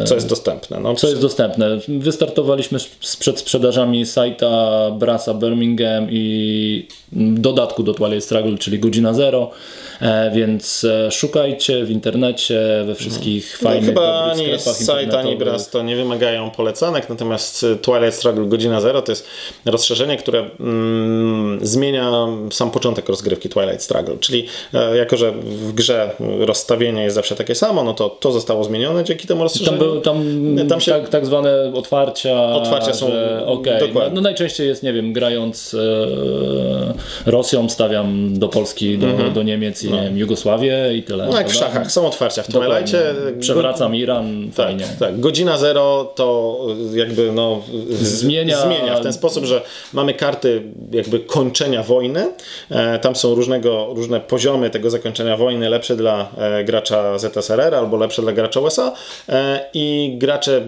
Co 0.06 0.16
jest 0.16 0.30
dostępne. 0.30 0.80
No, 0.80 0.96
co 0.96 1.08
jest 1.10 1.22
dostępne. 1.22 1.80
Wystartowaliśmy 1.88 2.80
z 3.02 3.18
przedsprzedażami 3.18 4.06
sajta 4.06 4.92
Brasa 4.92 5.34
Birmingham 5.34 6.08
i 6.12 6.88
dodatku 7.12 7.84
do 7.84 7.94
Twilight 7.94 8.24
Struggle, 8.24 8.58
czyli 8.58 8.80
godzina 8.80 9.14
zero. 9.14 9.52
E, 10.02 10.32
więc 10.36 10.84
e, 10.84 11.12
szukajcie 11.12 11.86
w 11.86 11.92
internecie, 11.92 12.84
we 12.86 12.96
wszystkich 12.96 13.60
No, 13.62 13.70
fajnych, 13.70 13.90
chyba 13.90 14.28
dobrych 14.28 14.48
ani 14.48 14.60
site, 14.60 14.94
ani 14.94 15.04
internetowych. 15.04 15.38
Bras 15.38 15.70
to 15.70 15.84
nie 15.84 15.96
wymagają 15.96 16.52
polecanek, 16.52 17.10
natomiast 17.10 17.64
y, 17.64 17.76
Twilight 17.76 18.14
Struggle 18.14 18.46
Godzina 18.46 18.82
Zero 18.82 19.02
to 19.02 19.12
jest 19.12 19.28
rozszerzenie, 19.66 20.18
które 20.18 20.50
mm, 20.60 21.60
zmienia 21.62 22.28
sam 22.52 22.72
początek 22.72 23.10
rozgrywki 23.10 23.50
Twilight 23.50 23.82
Struggle, 23.84 24.18
czyli 24.20 24.46
e, 24.74 24.98
jako, 24.98 25.18
że 25.18 25.32
w 25.32 25.74
grze 25.74 26.12
rozstawienie 26.40 27.04
jest 27.04 27.16
zawsze 27.16 27.36
takie 27.36 27.56
samo, 27.56 27.84
no 27.84 27.94
to 27.94 28.10
to 28.10 28.32
zostało 28.32 28.64
zmienione 28.64 29.04
dzięki 29.04 29.28
temu 29.28 29.44
rozszerzeniu. 29.44 29.78
Tam, 29.78 29.88
był, 29.88 30.02
tam, 30.02 30.24
Tam 30.70 30.82
się- 30.82 30.92
tak, 30.92 31.10
tak 31.10 31.26
zwane 31.26 31.72
otwarcia. 31.74 32.46
Otwarcia 32.46 32.94
są- 32.94 33.12
Że, 33.12 33.44
okej, 33.46 33.80
dokładnie. 33.80 34.10
no, 34.10 34.16
no 34.16 34.22
najczęściej 34.22 34.68
jest, 34.68 34.84
nie 34.84 34.94
wiem, 34.94 35.14
grając 35.14 35.74
e, 35.74 37.32
Rosją, 37.32 37.70
stawiam 37.70 38.40
do 38.40 38.48
Polski, 38.48 38.98
do, 38.98 39.08
do 39.34 39.44
Niemiec 39.44 39.87
nie 39.92 40.02
wiem, 40.02 40.18
Jugosławię 40.18 40.94
i 40.96 41.04
tyle. 41.04 41.28
no 41.32 41.38
jak 41.38 41.50
w 41.50 41.54
szachach, 41.56 41.92
są 41.92 42.08
otwarcia 42.08 42.44
w. 42.44 42.48
Twilightie. 42.48 43.02
Przewracam 43.40 43.96
Iran, 43.96 44.46
Tak, 44.46 44.66
fajnie. 44.66 44.86
tak. 45.00 45.20
Godzina 45.20 45.58
zero 45.58 46.14
to 46.16 46.58
y, 46.94 46.98
jakby 46.98 47.32
no, 47.32 47.62
z- 47.90 48.24
Zmienia- 48.24 48.62
zmienia 48.66 48.96
w 49.00 49.04
ten 49.04 49.14
sposób, 49.14 49.46
że 49.46 49.62
mamy 49.94 50.14
karty 50.14 50.62
jakby 50.92 51.20
kończenia 51.20 51.84
wojny. 51.84 52.32
E, 52.72 53.00
tam 53.00 53.16
są 53.16 53.36
różnego, 53.36 53.88
różne 53.96 54.20
poziomy 54.20 54.70
tego 54.70 54.90
zakończenia 54.90 55.38
wojny, 55.38 55.70
lepsze 55.70 55.96
dla 55.96 56.30
e, 56.38 56.64
gracza 56.64 57.18
ZSRR 57.18 57.76
albo 57.76 57.98
lepsze 57.98 58.22
dla 58.22 58.32
gracza 58.32 58.60
USA 58.60 58.94
e, 59.30 59.60
i 59.74 60.16
gracze 60.18 60.62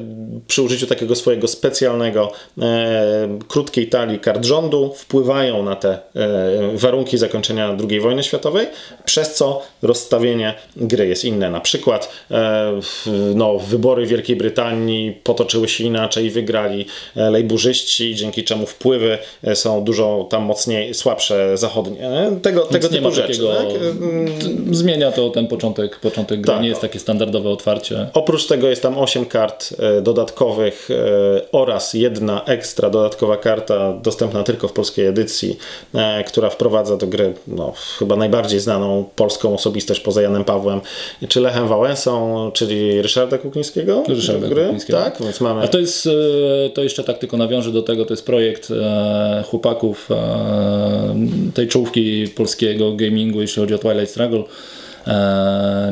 przy 0.47 0.62
użyciu 0.62 0.88
takiego 0.88 1.15
swojego 1.15 1.47
specjalnego 1.47 2.32
krótkiej 3.47 3.89
talii 3.89 4.19
kart 4.19 4.45
rządu 4.45 4.93
wpływają 4.95 5.63
na 5.63 5.75
te 5.75 5.99
warunki 6.73 7.17
zakończenia 7.17 7.77
II 7.89 7.99
wojny 7.99 8.23
światowej, 8.23 8.67
przez 9.10 9.34
co 9.36 9.62
rozstawienie 9.82 10.54
gry 10.76 11.08
jest 11.08 11.26
inne. 11.26 11.50
Na 11.50 11.60
przykład 11.60 12.10
e, 12.32 12.72
no, 13.36 13.58
wybory 13.60 14.06
w 14.06 14.10
Wielkiej 14.10 14.36
Brytanii 14.36 15.12
potoczyły 15.24 15.67
się 15.67 15.84
inaczej, 15.84 16.30
wygrali 16.30 16.86
e, 17.15 17.30
lejburzyści, 17.32 18.15
dzięki 18.15 18.43
czemu 18.43 18.65
wpływy 18.65 19.17
e, 19.43 19.56
są 19.56 19.84
dużo 19.84 20.28
tam 20.30 20.43
mocniej, 20.43 20.93
słabsze 20.93 21.58
zachodnie. 21.58 22.00
nie? 22.00 22.39
Tego, 22.41 22.62
tego 22.62 22.88
nie 22.88 22.93
typu 22.93 23.04
ma 23.04 23.12
rzeczy. 23.12 23.28
takiego- 23.28 23.54
Tak? 23.54 24.76
Zmienia 24.76 25.12
to 25.12 25.30
ten 25.30 25.48
początek, 25.48 26.00
początek 26.00 26.41
gry, 26.41 26.54
Tak. 26.54 26.62
nie 26.63 26.69
jest 26.69 26.82
takie 26.82 27.00
standardowe 27.00 27.50
otwarcie. 27.50 28.08
Oprócz 28.13 28.48
tego 28.48 28.69
jest 28.69 28.82
tam 28.82 28.98
8 28.98 29.26
kart 29.26 29.69
dodatkowych 30.02 30.89
oraz 31.52 31.93
jedna 31.93 32.45
ekstra 32.45 32.89
dodatkowa 32.89 33.38
karta 33.38 33.93
dostępna 33.93 34.43
tylko 34.43 34.67
w 34.67 34.74
polskiej 34.74 35.06
edycji, 35.06 35.58
która 36.28 36.50
wprowadza 36.50 36.98
do 36.98 37.08
gry 37.08 37.34
no, 37.48 37.74
chyba 38.00 38.15
najbardziej 38.15 38.60
znaną 38.60 38.98
polską 39.03 39.53
osobistość 39.53 39.99
poza 39.99 40.21
Janem 40.21 40.43
Pawłem, 40.43 40.81
czy 41.27 41.41
Lechem 41.41 41.67
Wałęsą, 41.67 42.51
czyli 42.53 43.01
Ryszarda 43.01 43.38
Kuklińskiego. 43.38 44.03
Ryszarda 44.07 44.47
gry. 44.47 44.62
Kuklińskiego. 44.62 44.99
Tak, 44.99 45.17
więc 45.21 45.41
mamy... 45.41 45.62
A 45.62 45.67
to 45.67 45.79
jest, 45.79 46.07
e, 46.07 46.69
to 46.69 46.83
jeszcze 46.83 47.03
tak 47.03 47.17
tylko 47.17 47.38
nawiążę 47.38 47.71
do 47.71 47.81
tego, 47.81 48.05
to 48.05 48.13
jest 48.13 48.25
projekt 48.25 48.71
e, 48.71 49.43
chłopaków 49.47 50.09
e, 50.12 51.15
tej 51.53 51.67
czołówki 51.67 52.27
polskiego 52.27 52.95
gamingu, 52.95 53.41
jeśli 53.41 53.62
chodzi 53.62 53.73
o 53.73 53.77
Twilight 53.77 54.09
Struggle, 54.09 54.43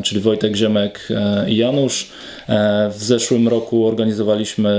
czyli 0.04 0.22
Wojtek 0.22 0.56
Ziemek 0.56 1.08
i 1.48 1.58
Janusz. 1.58 2.10
E, 2.50 2.90
w 2.90 3.04
zeszłym 3.04 3.48
roku 3.48 3.88
organizowaliśmy 3.88 4.72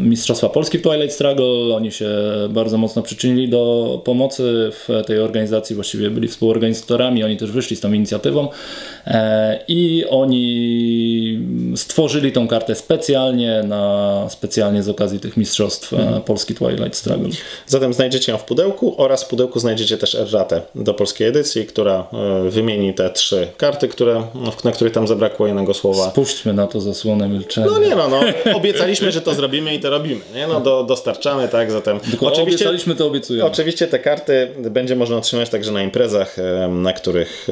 Mistrzostwa 0.00 0.48
Polski 0.48 0.78
w 0.78 0.82
Twilight 0.82 1.14
Struggle. 1.14 1.74
Oni 1.74 1.92
się 1.92 2.08
bardzo 2.50 2.78
mocno 2.78 3.02
przyczynili 3.02 3.48
do 3.48 4.02
pomocy 4.04 4.70
w 4.72 4.88
tej 5.06 5.20
organizacji, 5.20 5.74
właściwie 5.74 6.10
byli 6.10 6.28
współorganizatorami, 6.28 7.24
oni 7.24 7.36
też 7.36 7.50
wyszli 7.50 7.76
z 7.76 7.80
tą 7.80 7.92
inicjatywą 7.92 8.48
e, 9.06 9.60
i 9.68 10.04
oni 10.10 10.38
stworzyli 11.76 12.32
tą 12.32 12.48
kartę 12.48 12.74
specjalnie 12.74 13.62
na 13.62 14.26
specjalnie 14.30 14.82
z 14.82 14.88
okazji 14.88 15.20
tych 15.20 15.36
mistrzostw 15.36 15.92
e, 15.92 16.20
Polski 16.26 16.54
Twilight 16.54 16.96
Struggle. 16.96 17.28
Zatem 17.66 17.92
znajdziecie 17.92 18.32
ją 18.32 18.38
w 18.38 18.44
pudełku 18.44 18.94
oraz 19.02 19.24
w 19.24 19.28
pudełku 19.28 19.60
znajdziecie 19.60 19.98
też 19.98 20.14
erratę 20.14 20.62
do 20.74 20.94
polskiej 20.94 21.26
edycji, 21.26 21.66
która 21.66 22.06
wymieni 22.50 22.94
te 22.94 23.10
trzy 23.10 23.48
karty, 23.56 23.88
które, 23.88 24.22
na 24.64 24.72
których 24.72 24.92
tam 24.92 25.06
zabrakło 25.06 25.46
jednego 25.46 25.74
słowa. 25.74 26.10
Spójrzmy 26.10 26.52
na 26.52 26.66
to 26.66 26.80
zasłonę 26.88 27.28
milczenia. 27.28 27.66
No 27.66 27.78
nie 27.78 27.94
no, 27.94 28.08
no, 28.08 28.20
obiecaliśmy, 28.54 29.12
że 29.12 29.20
to 29.20 29.34
zrobimy 29.34 29.74
i 29.74 29.80
to 29.80 29.90
robimy, 29.90 30.20
nie? 30.34 30.46
No 30.46 30.60
do, 30.60 30.84
dostarczamy, 30.84 31.48
tak, 31.48 31.70
zatem 31.70 32.00
Tylko 32.00 32.26
oczywiście, 32.26 32.64
obiecaliśmy, 32.64 32.94
to 32.94 33.06
obiecujemy. 33.06 33.48
oczywiście 33.48 33.86
te 33.86 33.98
karty 33.98 34.48
będzie 34.58 34.96
można 34.96 35.16
otrzymać 35.16 35.48
także 35.50 35.72
na 35.72 35.82
imprezach, 35.82 36.36
na 36.68 36.92
których 36.92 37.48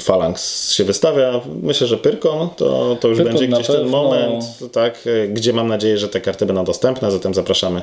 Phalanx 0.00 0.70
się 0.72 0.84
wystawia. 0.84 1.40
Myślę, 1.62 1.86
że 1.86 1.96
Pyrkon 1.96 2.48
to, 2.56 2.96
to 3.00 3.08
już 3.08 3.18
Pyrkon 3.18 3.38
będzie 3.38 3.56
gdzieś 3.56 3.66
ten 3.66 3.86
moment, 3.86 4.44
tak, 4.72 4.98
e, 5.06 5.28
gdzie 5.28 5.52
mam 5.52 5.68
nadzieję, 5.68 5.98
że 5.98 6.08
te 6.08 6.20
karty 6.20 6.46
będą 6.46 6.64
dostępne, 6.64 7.10
zatem 7.10 7.34
zapraszamy 7.34 7.82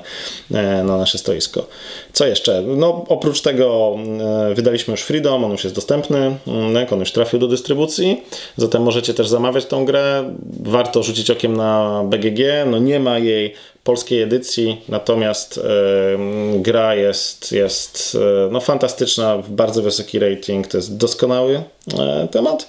e, 0.53 0.83
na 0.83 0.97
nasze 0.97 1.17
stoisko. 1.17 1.67
Co 2.13 2.27
jeszcze? 2.27 2.61
No 2.61 3.05
oprócz 3.07 3.41
tego 3.41 3.95
e, 4.51 4.53
wydaliśmy 4.53 4.91
już 4.91 5.01
Freedom, 5.01 5.43
on 5.43 5.51
już 5.51 5.63
jest 5.63 5.75
dostępny, 5.75 6.37
mm, 6.47 6.73
tak, 6.73 6.93
on 6.93 6.99
już 6.99 7.11
trafił 7.11 7.39
do 7.39 7.47
dystrybucji, 7.47 8.23
zatem 8.57 8.83
możecie 8.83 9.13
też 9.13 9.27
zamawiać 9.27 9.65
tą 9.65 9.85
grę. 9.85 10.35
Warto 10.63 10.90
rzucić 10.99 11.31
okiem 11.31 11.57
na 11.57 12.03
BGG, 12.05 12.39
no 12.65 12.79
nie 12.79 12.99
ma 12.99 13.19
jej 13.19 13.53
polskiej 13.83 14.21
edycji, 14.21 14.81
natomiast 14.89 15.59
gra 16.55 16.95
jest, 16.95 17.51
jest 17.51 18.17
e, 18.47 18.51
no, 18.51 18.59
fantastyczna, 18.59 19.43
bardzo 19.49 19.81
wysoki 19.81 20.19
rating, 20.19 20.67
to 20.67 20.77
jest 20.77 20.97
doskonały 20.97 21.63
e, 21.99 22.27
temat. 22.31 22.67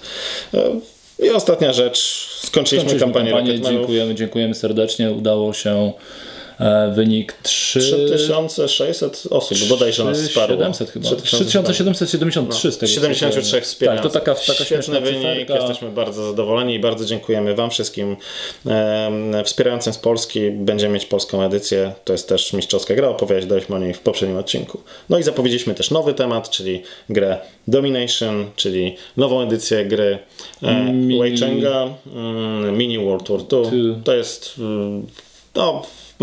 E, 0.53 0.79
I 1.19 1.29
ostatnia 1.29 1.73
rzecz, 1.73 1.97
skończyliśmy, 2.41 2.89
Skończyliśmy 2.89 2.99
kampanię, 2.99 3.31
kampanię, 3.31 3.61
dziękujemy, 3.61 4.15
dziękujemy 4.15 4.55
serdecznie. 4.55 5.11
Udało 5.11 5.53
się 5.53 5.93
wynik 6.95 7.33
3... 7.43 7.79
3600 7.79 9.23
osób 9.29 9.57
bodajże 9.69 10.03
nas 10.03 10.21
wsparło. 10.21 10.57
700 10.57 10.89
chyba. 10.89 11.05
3700. 11.05 11.23
3773 11.27 12.71
z 12.71 12.77
tego 12.77 12.89
co 12.89 12.95
73 12.95 13.51
wiem. 13.55 13.61
wspierających. 13.63 14.11
Tak, 14.11 14.23
to 14.23 14.33
taka, 14.33 14.53
taka 14.53 14.65
Świetny 14.65 15.01
wynik, 15.01 15.21
cyferka. 15.21 15.55
jesteśmy 15.55 15.91
bardzo 15.91 16.27
zadowoleni 16.29 16.73
i 16.73 16.79
bardzo 16.79 17.05
dziękujemy 17.05 17.55
Wam 17.55 17.69
wszystkim 17.69 18.17
wspierającym 19.45 19.93
z 19.93 19.97
Polski. 19.97 20.51
Będziemy 20.51 20.93
mieć 20.93 21.05
polską 21.05 21.43
edycję, 21.43 21.93
to 22.03 22.13
jest 22.13 22.29
też 22.29 22.53
mistrzowska 22.53 22.95
gra, 22.95 23.07
opowiadaliśmy 23.07 23.75
o 23.75 23.79
niej 23.79 23.93
w 23.93 23.99
poprzednim 23.99 24.37
odcinku. 24.37 24.81
No 25.09 25.19
i 25.19 25.23
zapowiedzieliśmy 25.23 25.73
też 25.73 25.91
nowy 25.91 26.13
temat, 26.13 26.49
czyli 26.49 26.83
grę 27.09 27.37
Domination, 27.67 28.45
czyli 28.55 28.95
nową 29.17 29.41
edycję 29.41 29.85
gry 29.85 30.19
e, 30.63 30.75
Mini- 30.85 31.19
Wei 31.19 31.37
Chenga, 31.37 31.87
mm, 32.13 32.77
Mini 32.77 32.99
World 32.99 33.29
War 33.29 33.39
II. 33.51 33.95
To 34.03 34.13
jest 34.15 34.55
mm, 34.59 35.07
no, 35.55 35.81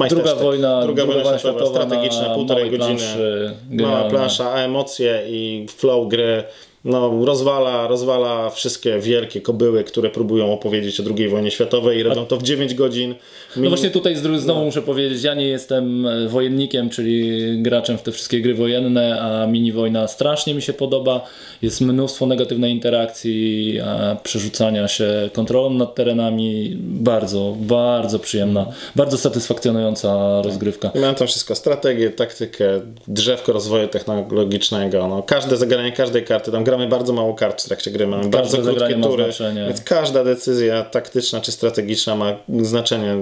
Druga 0.08 0.34
wojna, 0.34 0.82
druga 0.82 1.06
wojna 1.06 1.38
światowa, 1.38 1.66
strategiczna, 1.66 2.28
na 2.28 2.34
półtorej 2.34 2.70
godziny. 2.70 2.86
planszy, 2.86 3.54
Mała 3.70 4.10
plansza, 4.10 4.52
a 4.52 4.58
emocje 4.58 5.22
i 5.28 5.66
flow 5.76 6.08
gry 6.08 6.44
no, 6.84 7.24
rozwala, 7.24 7.88
rozwala 7.88 8.50
wszystkie 8.50 8.98
wielkie 8.98 9.40
kobyły, 9.40 9.84
które 9.84 10.10
próbują 10.10 10.52
opowiedzieć 10.52 11.00
o 11.00 11.02
II 11.16 11.28
wojnie 11.28 11.50
światowej 11.50 11.98
i 11.98 12.02
robią 12.02 12.26
to 12.26 12.36
w 12.36 12.42
9 12.42 12.74
godzin. 12.74 13.14
No 13.56 13.68
właśnie 13.68 13.90
tutaj 13.90 14.16
znowu 14.16 14.64
muszę 14.64 14.82
powiedzieć, 14.82 15.22
ja 15.22 15.34
nie 15.34 15.48
jestem 15.48 16.06
e, 16.06 16.28
wojennikiem, 16.28 16.90
czyli 16.90 17.40
graczem 17.62 17.98
w 17.98 18.02
te 18.02 18.12
wszystkie 18.12 18.40
gry 18.40 18.54
wojenne, 18.54 19.22
a 19.22 19.46
mini 19.46 19.72
wojna 19.72 20.08
strasznie 20.08 20.54
mi 20.54 20.62
się 20.62 20.72
podoba. 20.72 21.26
Jest 21.62 21.80
mnóstwo 21.80 22.26
negatywnej 22.26 22.72
interakcji, 22.72 23.78
przerzucania 24.22 24.88
się 24.88 25.30
kontrolą 25.32 25.70
nad 25.70 25.94
terenami. 25.94 26.76
Bardzo, 26.80 27.56
bardzo 27.60 28.18
przyjemna, 28.18 28.66
bardzo 28.96 29.18
satysfakcjonująca 29.18 30.42
rozgrywka. 30.42 30.90
I 30.94 30.98
Mamy 30.98 31.14
tam 31.14 31.26
wszystko, 31.26 31.54
strategię, 31.54 32.10
taktykę, 32.10 32.80
drzewko 33.08 33.52
rozwoju 33.52 33.88
technologicznego, 33.88 35.08
no, 35.08 35.22
każde 35.22 35.56
zagranie 35.56 35.92
każdej 35.92 36.24
karty, 36.24 36.52
tam 36.52 36.64
gramy 36.70 36.88
bardzo 36.88 37.12
mało 37.12 37.34
kart 37.34 37.62
w 37.62 37.64
trakcie 37.64 37.90
gry, 37.90 38.06
mamy 38.06 38.28
bardzo 38.28 38.58
krótkie 38.58 39.00
tury, 39.00 39.24
więc 39.66 39.80
każda 39.80 40.24
decyzja 40.24 40.82
taktyczna 40.82 41.40
czy 41.40 41.52
strategiczna 41.52 42.16
ma 42.16 42.36
znaczenie 42.62 43.16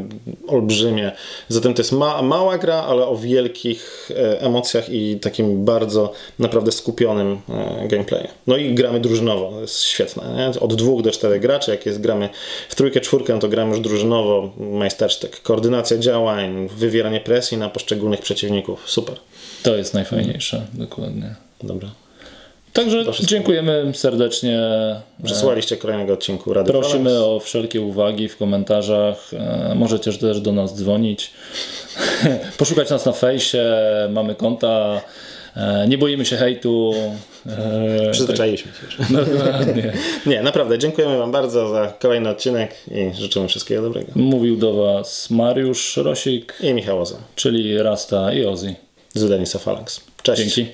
olbrzymie. 0.48 1.12
Zatem 1.48 1.74
to 1.74 1.82
jest 1.82 1.92
ma 1.92 2.22
mała 2.22 2.58
gra, 2.58 2.74
ale 2.74 3.06
o 3.06 3.16
wielkich 3.16 4.10
e, 4.10 4.40
emocjach 4.40 4.90
i 4.90 5.18
takim 5.20 5.64
bardzo 5.64 6.12
naprawdę 6.38 6.72
skupionym 6.72 7.40
e, 7.48 7.88
gameplayu. 7.88 8.28
No 8.46 8.56
i 8.56 8.74
gramy 8.74 9.00
drużynowo, 9.00 9.50
to 9.50 9.60
jest 9.60 9.82
świetne. 9.82 10.22
Nie? 10.36 10.60
Od 10.60 10.74
dwóch 10.74 11.02
do 11.02 11.10
czterech 11.10 11.42
graczy, 11.42 11.70
jak 11.70 11.86
jest 11.86 12.00
gramy 12.00 12.28
w 12.68 12.74
trójkę, 12.74 13.00
czwórkę, 13.00 13.34
no 13.34 13.38
to 13.38 13.48
gramy 13.48 13.70
już 13.70 13.80
drużynowo, 13.80 14.52
majstersztyk, 14.56 15.42
koordynacja 15.42 15.98
działań, 15.98 16.68
wywieranie 16.68 17.20
presji 17.20 17.58
na 17.58 17.68
poszczególnych 17.68 18.20
przeciwników. 18.20 18.82
Super. 18.90 19.16
To 19.62 19.76
jest 19.76 19.94
najfajniejsze, 19.94 20.66
dokładnie. 20.72 21.34
Dobra. 21.62 21.88
Także 22.78 23.04
dziękujemy 23.20 23.92
serdecznie. 23.94 24.60
Przesłaliście 25.24 25.76
kolejnego 25.76 26.12
odcinku 26.12 26.54
Rady 26.54 26.72
Prosimy 26.72 27.10
Phalanx. 27.10 27.26
o 27.26 27.40
wszelkie 27.40 27.80
uwagi 27.80 28.28
w 28.28 28.36
komentarzach. 28.36 29.30
E, 29.34 29.74
Możecie 29.74 30.12
też 30.12 30.40
do 30.40 30.52
nas 30.52 30.74
dzwonić. 30.76 31.30
Poszukać 32.58 32.90
nas 32.90 33.06
na 33.06 33.12
fejsie, 33.12 33.64
mamy 34.10 34.34
konta. 34.34 35.00
E, 35.56 35.88
Nie 35.88 35.98
boimy 35.98 36.24
się 36.24 36.36
hejtu. 36.36 36.94
E, 37.46 38.10
Przyzwyczailiśmy 38.12 38.72
się 38.72 38.86
już. 38.86 39.12
Dokładnie. 39.26 39.92
Nie, 40.26 40.42
naprawdę, 40.42 40.78
dziękujemy 40.78 41.18
Wam 41.18 41.32
bardzo 41.32 41.68
za 41.68 41.92
kolejny 42.00 42.28
odcinek 42.28 42.74
i 42.90 43.14
życzymy 43.14 43.48
wszystkiego 43.48 43.82
dobrego. 43.82 44.12
Mówił 44.14 44.56
do 44.56 44.74
Was 44.74 45.30
Mariusz 45.30 45.96
Rosik, 45.96 46.54
I 46.60 46.74
Michał 46.74 47.00
Oza 47.00 47.16
czyli 47.36 47.82
Rasta 47.82 48.32
i 48.32 48.44
Ozzy. 48.46 48.74
z 49.14 49.28
Denisa 49.28 49.58
Phalanx. 49.58 50.00
Cześć. 50.22 50.42
Dzięki. 50.42 50.72